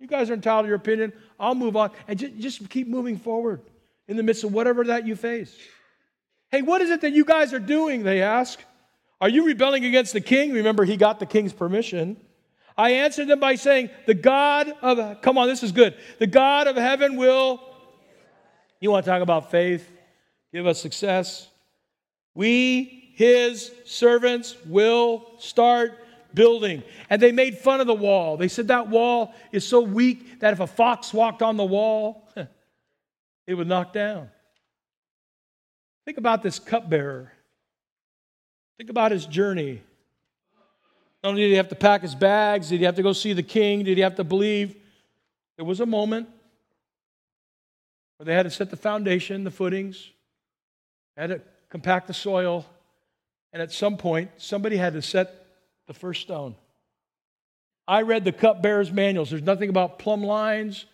You 0.00 0.06
guys 0.06 0.28
are 0.28 0.34
entitled 0.34 0.64
to 0.64 0.68
your 0.68 0.76
opinion. 0.76 1.14
I'll 1.40 1.54
move 1.54 1.76
on. 1.76 1.92
And 2.06 2.18
just, 2.18 2.36
just 2.36 2.68
keep 2.68 2.88
moving 2.88 3.16
forward 3.16 3.62
in 4.08 4.16
the 4.16 4.22
midst 4.22 4.44
of 4.44 4.52
whatever 4.52 4.84
that 4.84 5.06
you 5.06 5.16
face. 5.16 5.56
Hey, 6.50 6.62
what 6.62 6.80
is 6.80 6.90
it 6.90 7.00
that 7.00 7.12
you 7.12 7.24
guys 7.24 7.52
are 7.52 7.58
doing? 7.58 8.02
They 8.02 8.22
ask. 8.22 8.60
Are 9.20 9.28
you 9.28 9.46
rebelling 9.46 9.84
against 9.84 10.12
the 10.12 10.20
king? 10.20 10.52
Remember, 10.52 10.84
he 10.84 10.96
got 10.96 11.18
the 11.18 11.26
king's 11.26 11.52
permission. 11.52 12.16
I 12.76 12.90
answered 12.90 13.28
them 13.28 13.40
by 13.40 13.54
saying, 13.54 13.90
The 14.06 14.14
God 14.14 14.72
of, 14.82 15.22
come 15.22 15.38
on, 15.38 15.48
this 15.48 15.62
is 15.62 15.72
good. 15.72 15.96
The 16.18 16.26
God 16.26 16.66
of 16.66 16.76
heaven 16.76 17.16
will, 17.16 17.60
you 18.80 18.90
want 18.90 19.04
to 19.04 19.10
talk 19.10 19.22
about 19.22 19.50
faith, 19.50 19.90
give 20.52 20.66
us 20.66 20.80
success. 20.80 21.48
We, 22.34 23.12
his 23.14 23.72
servants, 23.86 24.56
will 24.66 25.26
start 25.38 25.98
building. 26.34 26.82
And 27.08 27.20
they 27.20 27.32
made 27.32 27.56
fun 27.56 27.80
of 27.80 27.86
the 27.86 27.94
wall. 27.94 28.36
They 28.36 28.48
said 28.48 28.68
that 28.68 28.88
wall 28.88 29.34
is 29.52 29.66
so 29.66 29.80
weak 29.80 30.40
that 30.40 30.52
if 30.52 30.60
a 30.60 30.66
fox 30.66 31.14
walked 31.14 31.40
on 31.40 31.56
the 31.56 31.64
wall, 31.64 32.28
it 33.46 33.54
would 33.54 33.68
knock 33.68 33.92
down. 33.92 34.30
Think 36.04 36.18
about 36.18 36.42
this 36.42 36.58
cupbearer. 36.58 37.32
Think 38.78 38.90
about 38.90 39.12
his 39.12 39.26
journey. 39.26 39.82
Not 41.22 41.30
only 41.30 41.42
did 41.42 41.50
he 41.50 41.56
have 41.56 41.68
to 41.68 41.74
pack 41.74 42.02
his 42.02 42.14
bags, 42.14 42.68
did 42.68 42.78
he 42.78 42.84
have 42.84 42.96
to 42.96 43.02
go 43.02 43.12
see 43.12 43.32
the 43.32 43.42
king, 43.42 43.82
did 43.84 43.96
he 43.96 44.02
have 44.02 44.16
to 44.16 44.24
believe? 44.24 44.76
There 45.56 45.64
was 45.64 45.80
a 45.80 45.86
moment 45.86 46.28
where 48.16 48.24
they 48.24 48.34
had 48.34 48.44
to 48.44 48.50
set 48.50 48.70
the 48.70 48.76
foundation, 48.76 49.44
the 49.44 49.50
footings, 49.50 50.10
had 51.16 51.30
to 51.30 51.40
compact 51.70 52.06
the 52.06 52.14
soil, 52.14 52.66
and 53.52 53.62
at 53.62 53.72
some 53.72 53.96
point, 53.96 54.30
somebody 54.36 54.76
had 54.76 54.92
to 54.92 55.02
set 55.02 55.46
the 55.86 55.94
first 55.94 56.22
stone. 56.22 56.54
I 57.88 58.02
read 58.02 58.24
the 58.24 58.32
cupbearer's 58.32 58.92
manuals. 58.92 59.30
There's 59.30 59.42
nothing 59.42 59.70
about 59.70 59.98
plumb 59.98 60.22
lines, 60.22 60.84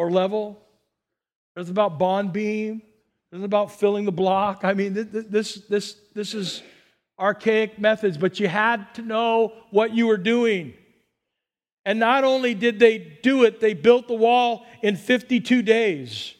or 0.00 0.10
level. 0.10 0.58
It's 1.56 1.68
about 1.68 1.98
bond 1.98 2.32
beam. 2.32 2.80
It's 3.32 3.44
about 3.44 3.78
filling 3.78 4.06
the 4.06 4.12
block. 4.12 4.60
I 4.64 4.72
mean, 4.72 4.94
this, 4.94 5.56
this, 5.68 5.96
this 6.14 6.32
is 6.32 6.62
archaic 7.18 7.78
methods, 7.78 8.16
but 8.16 8.40
you 8.40 8.48
had 8.48 8.94
to 8.94 9.02
know 9.02 9.52
what 9.70 9.94
you 9.94 10.06
were 10.06 10.16
doing. 10.16 10.72
And 11.84 11.98
not 11.98 12.24
only 12.24 12.54
did 12.54 12.78
they 12.78 12.96
do 13.22 13.44
it, 13.44 13.60
they 13.60 13.74
built 13.74 14.08
the 14.08 14.14
wall 14.14 14.64
in 14.82 14.96
52 14.96 15.60
days. 15.60 16.34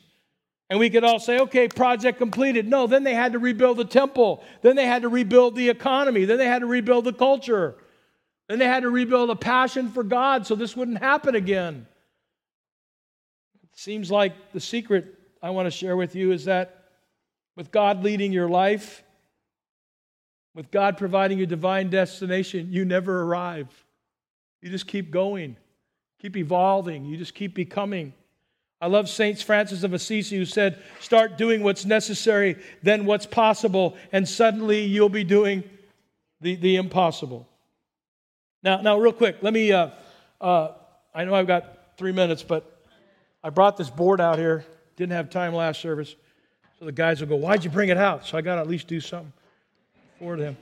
And 0.70 0.78
we 0.78 0.88
could 0.88 1.04
all 1.04 1.20
say, 1.20 1.40
okay, 1.40 1.68
project 1.68 2.16
completed. 2.16 2.66
No, 2.66 2.86
then 2.86 3.04
they 3.04 3.14
had 3.14 3.32
to 3.32 3.38
rebuild 3.38 3.76
the 3.76 3.84
temple. 3.84 4.42
Then 4.62 4.74
they 4.74 4.86
had 4.86 5.02
to 5.02 5.08
rebuild 5.10 5.54
the 5.54 5.68
economy. 5.68 6.24
Then 6.24 6.38
they 6.38 6.46
had 6.46 6.60
to 6.60 6.66
rebuild 6.66 7.04
the 7.04 7.12
culture. 7.12 7.76
Then 8.48 8.58
they 8.58 8.66
had 8.66 8.84
to 8.84 8.90
rebuild 8.90 9.28
a 9.28 9.36
passion 9.36 9.90
for 9.90 10.02
God 10.02 10.46
so 10.46 10.54
this 10.54 10.74
wouldn't 10.74 10.98
happen 10.98 11.34
again. 11.34 11.86
Seems 13.80 14.10
like 14.10 14.52
the 14.52 14.60
secret 14.60 15.06
I 15.42 15.48
want 15.48 15.64
to 15.64 15.70
share 15.70 15.96
with 15.96 16.14
you 16.14 16.32
is 16.32 16.44
that 16.44 16.84
with 17.56 17.70
God 17.70 18.04
leading 18.04 18.30
your 18.30 18.46
life, 18.46 19.02
with 20.54 20.70
God 20.70 20.98
providing 20.98 21.38
your 21.38 21.46
divine 21.46 21.88
destination, 21.88 22.70
you 22.70 22.84
never 22.84 23.22
arrive. 23.22 23.68
You 24.60 24.68
just 24.68 24.86
keep 24.86 25.10
going, 25.10 25.56
keep 26.20 26.36
evolving, 26.36 27.06
you 27.06 27.16
just 27.16 27.34
keep 27.34 27.54
becoming. 27.54 28.12
I 28.82 28.86
love 28.88 29.08
Saint 29.08 29.40
Francis 29.42 29.82
of 29.82 29.94
Assisi 29.94 30.36
who 30.36 30.44
said, 30.44 30.78
Start 31.00 31.38
doing 31.38 31.62
what's 31.62 31.86
necessary, 31.86 32.56
then 32.82 33.06
what's 33.06 33.24
possible, 33.24 33.96
and 34.12 34.28
suddenly 34.28 34.82
you'll 34.84 35.08
be 35.08 35.24
doing 35.24 35.64
the, 36.42 36.54
the 36.56 36.76
impossible. 36.76 37.48
Now, 38.62 38.82
now, 38.82 38.98
real 38.98 39.14
quick, 39.14 39.38
let 39.40 39.54
me. 39.54 39.72
Uh, 39.72 39.88
uh, 40.38 40.72
I 41.14 41.24
know 41.24 41.34
I've 41.34 41.46
got 41.46 41.96
three 41.96 42.12
minutes, 42.12 42.42
but 42.42 42.79
I 43.42 43.50
brought 43.50 43.76
this 43.76 43.90
board 43.90 44.20
out 44.20 44.38
here. 44.38 44.64
Didn't 44.96 45.12
have 45.12 45.30
time 45.30 45.54
last 45.54 45.80
service. 45.80 46.14
So 46.78 46.84
the 46.84 46.92
guys 46.92 47.20
will 47.20 47.28
go, 47.28 47.36
Why'd 47.36 47.64
you 47.64 47.70
bring 47.70 47.88
it 47.88 47.96
out? 47.96 48.26
So 48.26 48.36
I 48.36 48.40
got 48.40 48.56
to 48.56 48.60
at 48.60 48.68
least 48.68 48.86
do 48.86 49.00
something 49.00 49.32
for 50.18 50.36
them. 50.36 50.56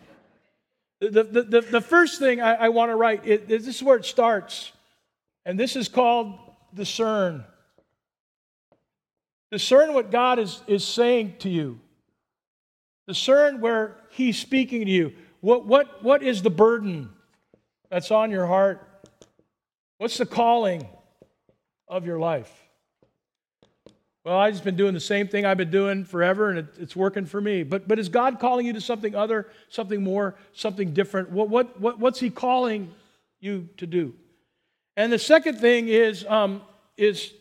The, 1.00 1.22
the, 1.22 1.42
the, 1.42 1.60
the 1.60 1.80
first 1.80 2.18
thing 2.18 2.40
I, 2.40 2.54
I 2.54 2.68
want 2.70 2.90
to 2.90 2.96
write, 2.96 3.24
is 3.24 3.46
this 3.46 3.76
is 3.76 3.82
where 3.82 3.96
it 3.96 4.04
starts. 4.04 4.72
And 5.46 5.58
this 5.58 5.76
is 5.76 5.88
called 5.88 6.38
discern. 6.74 7.44
Discern 9.50 9.94
what 9.94 10.10
God 10.10 10.38
is, 10.38 10.60
is 10.66 10.84
saying 10.84 11.36
to 11.40 11.48
you. 11.48 11.80
Discern 13.06 13.60
where 13.60 13.96
He's 14.10 14.38
speaking 14.38 14.84
to 14.84 14.90
you. 14.90 15.12
What, 15.40 15.66
what, 15.66 16.02
what 16.02 16.22
is 16.22 16.42
the 16.42 16.50
burden 16.50 17.10
that's 17.90 18.10
on 18.10 18.30
your 18.30 18.46
heart? 18.46 18.86
What's 19.98 20.18
the 20.18 20.26
calling 20.26 20.86
of 21.86 22.04
your 22.04 22.18
life? 22.18 22.52
Well, 24.24 24.36
I've 24.36 24.52
just 24.52 24.64
been 24.64 24.76
doing 24.76 24.94
the 24.94 25.00
same 25.00 25.28
thing 25.28 25.46
I've 25.46 25.56
been 25.56 25.70
doing 25.70 26.04
forever, 26.04 26.50
and 26.50 26.58
it, 26.58 26.66
it's 26.78 26.96
working 26.96 27.24
for 27.24 27.40
me. 27.40 27.62
But, 27.62 27.88
but 27.88 27.98
is 27.98 28.08
God 28.08 28.40
calling 28.40 28.66
you 28.66 28.72
to 28.74 28.80
something 28.80 29.14
other, 29.14 29.48
something 29.68 30.02
more, 30.02 30.34
something 30.52 30.92
different? 30.92 31.30
What, 31.30 31.48
what, 31.48 31.80
what, 31.80 31.98
what's 31.98 32.20
He 32.20 32.30
calling 32.30 32.92
you 33.40 33.68
to 33.78 33.86
do? 33.86 34.14
And 34.96 35.12
the 35.12 35.18
second 35.18 35.58
thing 35.58 35.88
is, 35.88 36.26
um, 36.26 36.62
is 36.96 37.32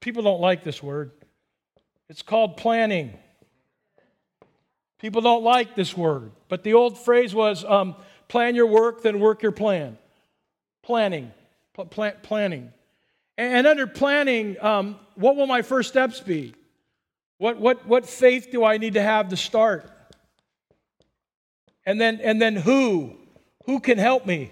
people 0.00 0.22
don't 0.22 0.40
like 0.40 0.62
this 0.62 0.82
word. 0.82 1.10
It's 2.08 2.22
called 2.22 2.56
planning. 2.56 3.18
People 4.98 5.22
don't 5.22 5.42
like 5.42 5.74
this 5.74 5.96
word, 5.96 6.30
but 6.48 6.62
the 6.62 6.74
old 6.74 6.98
phrase 6.98 7.34
was 7.34 7.64
um, 7.64 7.96
plan 8.28 8.54
your 8.54 8.66
work, 8.66 9.02
then 9.02 9.20
work 9.20 9.42
your 9.42 9.52
plan. 9.52 9.98
Planning. 10.82 11.32
Pl- 11.74 12.12
planning. 12.22 12.72
And 13.38 13.66
under 13.66 13.86
planning, 13.86 14.56
um, 14.62 14.98
what 15.14 15.36
will 15.36 15.46
my 15.46 15.62
first 15.62 15.88
steps 15.88 16.20
be? 16.20 16.54
What, 17.38 17.58
what, 17.58 17.86
what 17.86 18.06
faith 18.06 18.48
do 18.50 18.64
I 18.64 18.78
need 18.78 18.94
to 18.94 19.02
have 19.02 19.28
to 19.28 19.36
start? 19.36 19.90
And 21.84 22.00
then, 22.00 22.20
and 22.22 22.40
then 22.40 22.56
who? 22.56 23.16
Who 23.66 23.80
can 23.80 23.98
help 23.98 24.26
me 24.26 24.50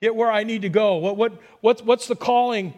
get 0.00 0.14
where 0.14 0.30
I 0.30 0.44
need 0.44 0.62
to 0.62 0.68
go? 0.68 0.96
What, 0.96 1.16
what, 1.16 1.40
what's, 1.60 1.82
what's 1.82 2.06
the 2.06 2.16
calling 2.16 2.74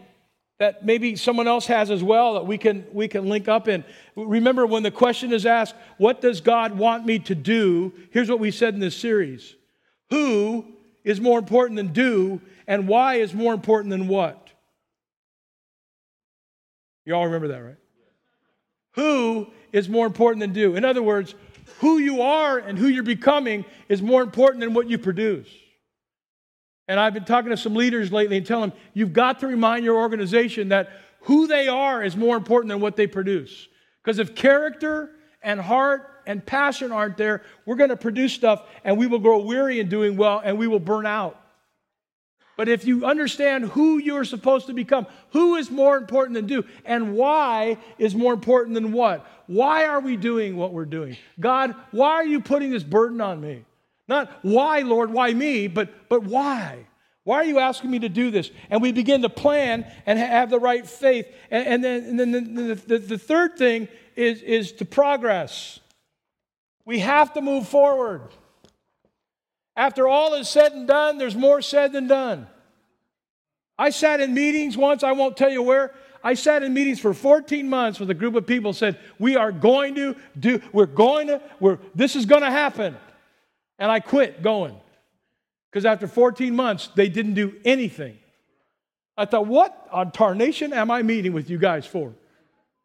that 0.59 0.85
maybe 0.85 1.15
someone 1.15 1.47
else 1.47 1.67
has 1.67 1.91
as 1.91 2.03
well 2.03 2.35
that 2.35 2.47
we 2.47 2.59
can, 2.59 2.87
we 2.93 3.07
can 3.07 3.29
link 3.29 3.49
up 3.49 3.69
in? 3.69 3.85
Remember, 4.17 4.67
when 4.67 4.83
the 4.83 4.91
question 4.91 5.33
is 5.33 5.45
asked, 5.45 5.75
What 5.99 6.21
does 6.21 6.41
God 6.41 6.77
want 6.77 7.05
me 7.07 7.19
to 7.21 7.35
do? 7.35 7.93
Here's 8.11 8.31
what 8.31 8.41
we 8.41 8.51
said 8.51 8.75
in 8.75 8.81
this 8.81 8.97
series 8.97 9.55
Who 10.11 10.65
is 11.05 11.21
more 11.21 11.39
important 11.39 11.77
than 11.77 11.89
do, 11.89 12.41
and 12.67 12.89
why 12.89 13.17
is 13.17 13.35
more 13.35 13.53
important 13.53 13.91
than 13.91 14.09
what? 14.09 14.48
You 17.09 17.15
all 17.15 17.25
remember 17.25 17.49
that, 17.49 17.61
right? 17.61 17.77
Who 18.97 19.47
is 19.73 19.89
more 19.89 20.07
important 20.07 20.41
than 20.41 20.53
do? 20.53 20.77
In 20.77 20.85
other 20.85 21.03
words, 21.03 21.35
who 21.79 21.97
you 21.97 22.21
are 22.21 22.59
and 22.59 22.79
who 22.79 22.87
you're 22.87 23.03
becoming 23.03 23.65
is 23.89 24.03
more 24.03 24.21
important 24.21 24.61
than 24.61 24.75
what 24.75 24.91
you 24.91 24.99
produce. 24.99 25.49
And 26.87 27.01
I've 27.01 27.15
been 27.15 27.25
talking 27.25 27.49
to 27.49 27.57
some 27.57 27.75
leaders 27.75 28.13
lately 28.13 28.37
and 28.37 28.45
telling 28.47 28.71
them, 28.71 28.79
you've 28.93 29.15
got 29.15 29.41
to 29.41 29.47
remind 29.47 29.87
your 29.87 29.97
organization 29.97 30.69
that 30.69 30.91
who 31.21 31.47
they 31.47 31.67
are 31.67 32.05
is 32.05 32.15
more 32.15 32.37
important 32.37 32.69
than 32.69 32.81
what 32.81 32.97
they 32.97 33.07
produce. 33.07 33.69
Because 34.05 34.19
if 34.19 34.35
character 34.35 35.09
and 35.43 35.59
heart 35.59 36.11
and 36.27 36.45
passion 36.45 36.93
aren't 36.93 37.17
there, 37.17 37.43
we're 37.65 37.77
going 37.77 37.89
to 37.89 37.97
produce 37.97 38.35
stuff 38.35 38.67
and 38.85 38.99
we 38.99 39.07
will 39.07 39.19
grow 39.19 39.39
weary 39.39 39.81
in 39.81 39.89
doing 39.89 40.19
well 40.19 40.43
and 40.45 40.59
we 40.59 40.67
will 40.67 40.79
burn 40.79 41.07
out. 41.07 41.41
But 42.59 42.69
if 42.69 42.85
you 42.85 43.05
understand 43.05 43.67
who 43.67 43.99
you're 43.99 44.25
supposed 44.25 44.67
to 44.67 44.73
become, 44.73 45.07
who 45.31 45.55
is 45.55 45.71
more 45.71 45.97
important 45.97 46.35
than 46.35 46.47
do, 46.47 46.65
and 46.85 47.15
why 47.15 47.79
is 47.99 48.17
more 48.17 48.33
important 48.33 48.75
than 48.75 48.91
what? 48.91 49.25
Why 49.47 49.85
are 49.85 50.01
we 50.01 50.17
doing 50.17 50.57
what 50.57 50.73
we're 50.73 50.85
doing? 50.85 51.17
God, 51.39 51.77
why 51.93 52.15
are 52.15 52.27
you 52.27 52.41
putting 52.41 52.73
this 52.73 52.83
burden 52.83 53.21
on 53.21 53.41
me? 53.41 53.65
Not 54.09 54.41
why, 54.43 54.81
Lord, 54.81 55.13
why 55.13 55.33
me, 55.33 55.69
but, 55.69 56.09
but 56.09 56.25
why? 56.25 56.87
Why 57.23 57.37
are 57.37 57.45
you 57.45 57.61
asking 57.61 57.93
me 57.93 58.01
to 58.01 58.09
do 58.09 58.33
this? 58.33 58.51
And 58.71 58.83
we 58.83 58.91
begin 58.91 59.23
to 59.23 59.29
plan 59.29 59.87
and 60.05 60.19
have 60.19 60.51
the 60.51 60.59
right 60.59 60.85
faith. 60.85 61.33
And, 61.53 61.65
and 61.65 61.85
then, 61.85 62.05
and 62.07 62.19
then 62.19 62.55
the, 62.55 62.75
the, 62.75 62.99
the 62.99 63.19
third 63.19 63.57
thing 63.57 63.87
is, 64.17 64.43
is 64.43 64.73
to 64.73 64.85
progress. 64.85 65.79
We 66.85 66.99
have 66.99 67.35
to 67.35 67.41
move 67.41 67.69
forward. 67.69 68.23
After 69.79 70.09
all 70.09 70.35
is 70.35 70.49
said 70.49 70.73
and 70.73 70.89
done, 70.89 71.19
there's 71.19 71.37
more 71.37 71.63
said 71.63 71.93
than 71.93 72.09
done. 72.09 72.49
I 73.79 73.91
sat 73.91 74.21
in 74.21 74.35
meetings 74.35 74.77
once, 74.77 75.05
I 75.05 75.13
won't 75.13 75.37
tell 75.37 75.51
you 75.51 75.63
where. 75.63 75.95
I 76.23 76.35
sat 76.35 76.65
in 76.65 76.75
meetings 76.75 76.99
for 76.99 77.15
14 77.15 77.71
months 77.71 78.01
with 78.01 78.11
a 78.11 78.15
group 78.15 78.35
of 78.35 78.45
people 78.45 78.73
said, 78.73 78.99
"We 79.21 79.37
are 79.37 79.53
going 79.53 79.95
to 79.95 80.17
do 80.37 80.61
we're 80.73 80.87
going 80.87 81.29
to 81.29 81.41
we're 81.61 81.79
this 81.95 82.17
is 82.17 82.27
going 82.27 82.43
to 82.43 82.51
happen." 82.51 82.97
And 83.79 83.89
I 83.89 84.01
quit 84.01 84.43
going. 84.43 84.75
Cuz 85.73 85.85
after 85.85 86.09
14 86.09 86.57
months, 86.57 86.89
they 86.97 87.09
didn't 87.09 87.35
do 87.35 87.55
anything. 87.65 88.19
I 89.17 89.27
thought, 89.27 89.47
"What 89.47 89.89
on 89.93 90.11
tarnation 90.11 90.73
am 90.73 90.91
I 90.91 91.03
meeting 91.03 91.33
with 91.33 91.49
you 91.49 91.59
guys 91.59 91.87
for?" 91.87 92.15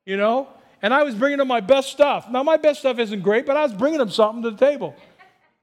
You 0.05 0.17
know? 0.17 0.47
And 0.83 0.93
I 0.93 1.01
was 1.01 1.15
bringing 1.15 1.39
them 1.39 1.47
my 1.47 1.61
best 1.61 1.89
stuff. 1.89 2.29
Now 2.29 2.43
my 2.43 2.57
best 2.57 2.81
stuff 2.81 2.99
isn't 2.99 3.21
great, 3.21 3.47
but 3.47 3.57
I 3.57 3.63
was 3.63 3.73
bringing 3.73 3.97
them 3.97 4.11
something 4.11 4.43
to 4.43 4.51
the 4.51 4.57
table. 4.57 4.95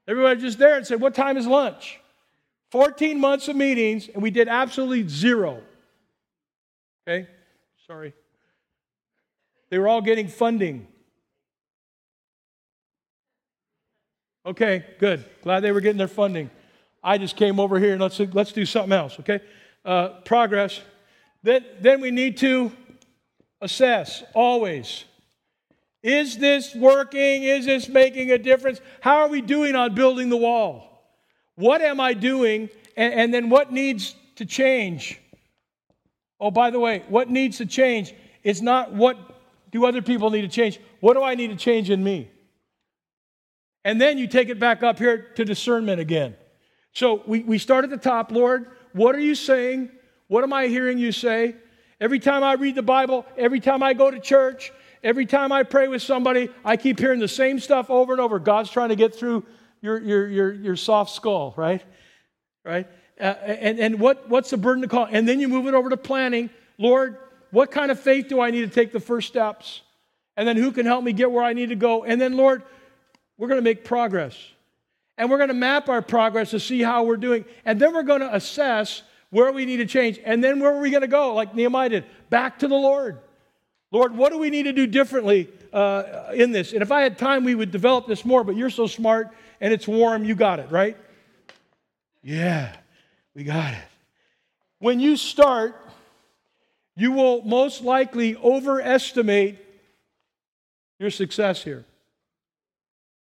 Everybody 0.08 0.40
just 0.40 0.58
there 0.58 0.76
and 0.76 0.86
said, 0.86 1.00
What 1.00 1.14
time 1.14 1.36
is 1.36 1.46
lunch? 1.46 2.00
14 2.70 3.18
months 3.18 3.48
of 3.48 3.56
meetings, 3.56 4.08
and 4.08 4.22
we 4.22 4.30
did 4.30 4.48
absolutely 4.48 5.08
zero. 5.08 5.60
Okay? 7.06 7.26
Sorry. 7.86 8.12
They 9.70 9.78
were 9.78 9.88
all 9.88 10.00
getting 10.00 10.28
funding. 10.28 10.86
Okay, 14.46 14.84
good. 14.98 15.24
Glad 15.42 15.60
they 15.60 15.72
were 15.72 15.80
getting 15.80 15.98
their 15.98 16.08
funding. 16.08 16.50
I 17.02 17.18
just 17.18 17.36
came 17.36 17.58
over 17.58 17.78
here 17.78 17.92
and 17.92 18.00
let's, 18.00 18.18
let's 18.18 18.52
do 18.52 18.64
something 18.64 18.92
else, 18.92 19.18
okay? 19.20 19.40
Uh, 19.84 20.20
progress. 20.24 20.80
Then, 21.42 21.64
then 21.80 22.00
we 22.00 22.10
need 22.10 22.36
to 22.38 22.72
assess 23.60 24.22
always. 24.34 25.04
Is 26.02 26.38
this 26.38 26.74
working? 26.74 27.42
Is 27.42 27.66
this 27.66 27.88
making 27.88 28.30
a 28.30 28.38
difference? 28.38 28.80
How 29.00 29.18
are 29.18 29.28
we 29.28 29.40
doing 29.40 29.74
on 29.74 29.94
building 29.94 30.30
the 30.30 30.36
wall? 30.36 31.04
What 31.56 31.82
am 31.82 32.00
I 32.00 32.14
doing? 32.14 32.70
And, 32.96 33.14
and, 33.14 33.34
then 33.34 33.50
what 33.50 33.70
needs 33.70 34.14
to 34.36 34.46
change? 34.46 35.20
Oh, 36.40 36.50
by 36.50 36.70
the 36.70 36.80
way, 36.80 37.04
what 37.08 37.28
needs 37.28 37.58
to 37.58 37.66
change 37.66 38.14
is 38.42 38.62
not 38.62 38.94
what 38.94 39.18
do 39.70 39.84
other 39.84 40.02
people 40.02 40.30
need 40.30 40.42
to 40.42 40.48
change. 40.48 40.80
What 41.00 41.14
do 41.14 41.22
I 41.22 41.34
need 41.34 41.50
to 41.50 41.56
change 41.56 41.90
in 41.90 42.02
me? 42.02 42.30
And 43.84 44.00
then 44.00 44.18
you 44.18 44.26
take 44.26 44.48
it 44.48 44.58
back 44.58 44.82
up 44.82 44.98
here 44.98 45.28
to 45.36 45.44
discernment 45.44 46.00
again. 46.00 46.34
So 46.92 47.22
we, 47.26 47.42
we 47.42 47.58
start 47.58 47.84
at 47.84 47.90
the 47.90 47.96
top, 47.96 48.32
Lord, 48.32 48.66
what 48.92 49.14
are 49.14 49.20
you 49.20 49.34
saying? 49.34 49.90
What 50.28 50.44
am 50.44 50.52
I 50.52 50.66
hearing 50.66 50.98
you 50.98 51.12
say? 51.12 51.56
Every 52.00 52.18
time 52.18 52.42
I 52.42 52.54
read 52.54 52.74
the 52.74 52.82
Bible, 52.82 53.26
every 53.36 53.60
time 53.60 53.82
I 53.82 53.92
go 53.92 54.10
to 54.10 54.18
church, 54.18 54.72
Every 55.02 55.26
time 55.26 55.50
I 55.50 55.62
pray 55.62 55.88
with 55.88 56.02
somebody, 56.02 56.50
I 56.64 56.76
keep 56.76 56.98
hearing 56.98 57.20
the 57.20 57.28
same 57.28 57.58
stuff 57.58 57.88
over 57.88 58.12
and 58.12 58.20
over. 58.20 58.38
God's 58.38 58.70
trying 58.70 58.90
to 58.90 58.96
get 58.96 59.14
through 59.14 59.46
your, 59.80 59.98
your, 60.00 60.28
your, 60.28 60.52
your 60.52 60.76
soft 60.76 61.12
skull, 61.14 61.54
right? 61.56 61.82
Right? 62.64 62.86
Uh, 63.18 63.24
and 63.24 63.78
and 63.78 64.00
what, 64.00 64.28
what's 64.28 64.50
the 64.50 64.56
burden 64.56 64.82
to 64.82 64.88
call? 64.88 65.06
And 65.10 65.28
then 65.28 65.40
you 65.40 65.48
move 65.48 65.66
it 65.66 65.74
over 65.74 65.90
to 65.90 65.96
planning. 65.96 66.50
Lord, 66.78 67.18
what 67.50 67.70
kind 67.70 67.90
of 67.90 68.00
faith 68.00 68.28
do 68.28 68.40
I 68.40 68.50
need 68.50 68.62
to 68.62 68.68
take 68.68 68.92
the 68.92 69.00
first 69.00 69.28
steps? 69.28 69.82
And 70.36 70.48
then 70.48 70.56
who 70.56 70.72
can 70.72 70.86
help 70.86 71.04
me 71.04 71.12
get 71.12 71.30
where 71.30 71.44
I 71.44 71.52
need 71.52 71.70
to 71.70 71.76
go? 71.76 72.04
And 72.04 72.20
then, 72.20 72.36
Lord, 72.36 72.62
we're 73.36 73.48
going 73.48 73.58
to 73.58 73.64
make 73.64 73.84
progress. 73.84 74.36
And 75.18 75.30
we're 75.30 75.36
going 75.36 75.48
to 75.48 75.54
map 75.54 75.88
our 75.90 76.00
progress 76.00 76.50
to 76.50 76.60
see 76.60 76.82
how 76.82 77.04
we're 77.04 77.18
doing. 77.18 77.44
And 77.64 77.78
then 77.78 77.92
we're 77.92 78.04
going 78.04 78.20
to 78.20 78.34
assess 78.34 79.02
where 79.28 79.52
we 79.52 79.66
need 79.66 79.78
to 79.78 79.86
change. 79.86 80.18
And 80.24 80.42
then 80.42 80.60
where 80.60 80.74
are 80.74 80.80
we 80.80 80.90
going 80.90 81.02
to 81.02 81.08
go, 81.08 81.34
like 81.34 81.54
Nehemiah 81.54 81.88
did? 81.90 82.04
Back 82.30 82.60
to 82.60 82.68
the 82.68 82.74
Lord. 82.74 83.18
Lord, 83.92 84.16
what 84.16 84.30
do 84.32 84.38
we 84.38 84.50
need 84.50 84.64
to 84.64 84.72
do 84.72 84.86
differently 84.86 85.48
uh, 85.72 86.30
in 86.34 86.52
this? 86.52 86.72
And 86.72 86.82
if 86.82 86.92
I 86.92 87.02
had 87.02 87.18
time, 87.18 87.44
we 87.44 87.54
would 87.54 87.70
develop 87.70 88.06
this 88.06 88.24
more, 88.24 88.44
but 88.44 88.56
you're 88.56 88.70
so 88.70 88.86
smart 88.86 89.28
and 89.60 89.72
it's 89.72 89.88
warm, 89.88 90.24
you 90.24 90.34
got 90.34 90.60
it, 90.60 90.70
right? 90.70 90.96
Yeah, 92.22 92.74
we 93.34 93.44
got 93.44 93.72
it. 93.74 93.84
When 94.78 95.00
you 95.00 95.16
start, 95.16 95.76
you 96.96 97.12
will 97.12 97.42
most 97.42 97.82
likely 97.82 98.36
overestimate 98.36 99.58
your 100.98 101.10
success 101.10 101.62
here. 101.62 101.84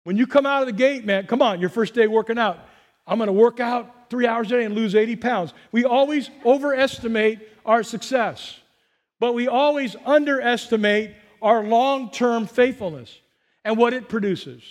When 0.03 0.17
you 0.17 0.27
come 0.27 0.45
out 0.45 0.61
of 0.61 0.67
the 0.67 0.73
gate, 0.73 1.05
man, 1.05 1.27
come 1.27 1.41
on, 1.41 1.59
your 1.59 1.69
first 1.69 1.93
day 1.93 2.07
working 2.07 2.37
out. 2.37 2.59
I'm 3.07 3.17
going 3.17 3.27
to 3.27 3.33
work 3.33 3.59
out 3.59 4.09
three 4.09 4.27
hours 4.27 4.47
a 4.51 4.57
day 4.57 4.65
and 4.65 4.73
lose 4.75 4.95
80 4.95 5.15
pounds. 5.17 5.53
We 5.71 5.85
always 5.85 6.29
overestimate 6.43 7.47
our 7.65 7.83
success 7.83 8.59
but 9.25 9.33
we 9.33 9.47
always 9.47 9.95
underestimate 10.05 11.15
our 11.41 11.63
long 11.63 12.11
term 12.11 12.45
faithfulness 12.45 13.19
and 13.63 13.75
what 13.75 13.91
it 13.91 14.07
produces. 14.07 14.61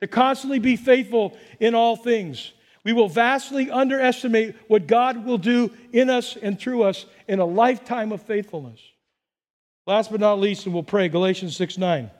To 0.00 0.06
constantly 0.06 0.58
be 0.60 0.76
faithful 0.76 1.36
in 1.60 1.74
all 1.74 1.94
things. 1.96 2.52
We 2.84 2.94
will 2.94 3.10
vastly 3.10 3.70
underestimate 3.70 4.56
what 4.66 4.86
God 4.86 5.26
will 5.26 5.36
do 5.36 5.72
in 5.92 6.08
us 6.08 6.38
and 6.40 6.58
through 6.58 6.84
us 6.84 7.04
in 7.28 7.38
a 7.38 7.44
lifetime 7.44 8.12
of 8.12 8.22
faithfulness. 8.22 8.80
Last 9.86 10.10
but 10.10 10.20
not 10.20 10.40
least, 10.40 10.64
and 10.64 10.72
we'll 10.72 10.84
pray 10.84 11.10
Galatians 11.10 11.54
6 11.54 11.76
9. 11.76 12.10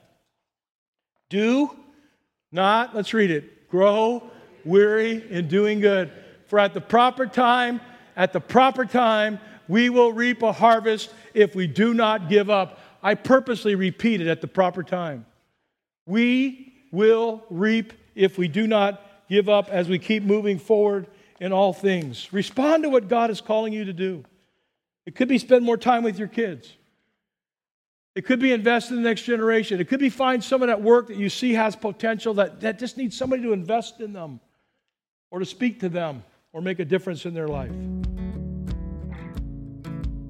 Do 1.29 1.75
not, 2.51 2.95
let's 2.95 3.15
read 3.15 3.31
it, 3.31 3.67
grow 3.67 4.29
weary 4.63 5.25
in 5.27 5.47
doing 5.47 5.79
good. 5.79 6.11
For 6.45 6.59
at 6.59 6.75
the 6.75 6.81
proper 6.81 7.25
time, 7.25 7.81
at 8.15 8.31
the 8.31 8.39
proper 8.39 8.85
time, 8.85 9.39
we 9.67 9.89
will 9.89 10.13
reap 10.13 10.41
a 10.41 10.51
harvest 10.51 11.13
if 11.33 11.55
we 11.55 11.67
do 11.67 11.93
not 11.93 12.29
give 12.29 12.49
up. 12.49 12.79
I 13.01 13.15
purposely 13.15 13.75
repeat 13.75 14.21
it 14.21 14.27
at 14.27 14.41
the 14.41 14.47
proper 14.47 14.83
time. 14.83 15.25
We 16.05 16.73
will 16.91 17.43
reap 17.49 17.93
if 18.15 18.37
we 18.37 18.47
do 18.47 18.67
not 18.67 19.01
give 19.29 19.49
up 19.49 19.69
as 19.69 19.89
we 19.89 19.99
keep 19.99 20.23
moving 20.23 20.59
forward 20.59 21.07
in 21.39 21.51
all 21.51 21.73
things. 21.73 22.31
Respond 22.31 22.83
to 22.83 22.89
what 22.89 23.07
God 23.07 23.29
is 23.29 23.41
calling 23.41 23.73
you 23.73 23.85
to 23.85 23.93
do. 23.93 24.23
It 25.05 25.15
could 25.15 25.27
be 25.27 25.37
spend 25.37 25.65
more 25.65 25.77
time 25.77 26.03
with 26.03 26.17
your 26.17 26.27
kids. 26.27 26.71
It 28.15 28.25
could 28.25 28.39
be 28.39 28.51
invest 28.51 28.91
in 28.91 28.97
the 28.97 29.01
next 29.01 29.23
generation. 29.23 29.81
It 29.81 29.87
could 29.87 29.99
be 29.99 30.09
find 30.09 30.43
someone 30.43 30.69
at 30.69 30.81
work 30.81 31.07
that 31.07 31.17
you 31.17 31.29
see 31.29 31.53
has 31.53 31.75
potential 31.75 32.35
that, 32.35 32.61
that 32.61 32.77
just 32.77 32.95
needs 32.95 33.17
somebody 33.17 33.41
to 33.43 33.53
invest 33.53 33.99
in 34.01 34.13
them 34.13 34.39
or 35.31 35.39
to 35.39 35.45
speak 35.45 35.79
to 35.79 35.89
them 35.89 36.23
or 36.53 36.61
make 36.61 36.79
a 36.79 36.85
difference 36.85 37.25
in 37.25 37.33
their 37.33 37.47
life. 37.47 37.71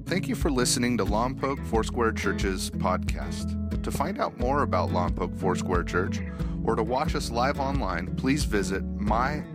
Thank 0.06 0.28
you 0.28 0.34
for 0.34 0.50
listening 0.50 0.98
to 0.98 1.04
Lompoc 1.04 1.64
Foursquare 1.66 2.12
Church's 2.12 2.70
podcast. 2.70 3.82
To 3.82 3.90
find 3.90 4.20
out 4.20 4.38
more 4.38 4.62
about 4.62 4.90
Lompoc 4.90 5.34
Foursquare 5.38 5.82
Church 5.82 6.20
or 6.64 6.76
to 6.76 6.82
watch 6.82 7.14
us 7.14 7.30
live 7.30 7.58
online, 7.58 8.14
please 8.16 8.44
visit 8.44 8.82
mylfc.com. 8.98 9.54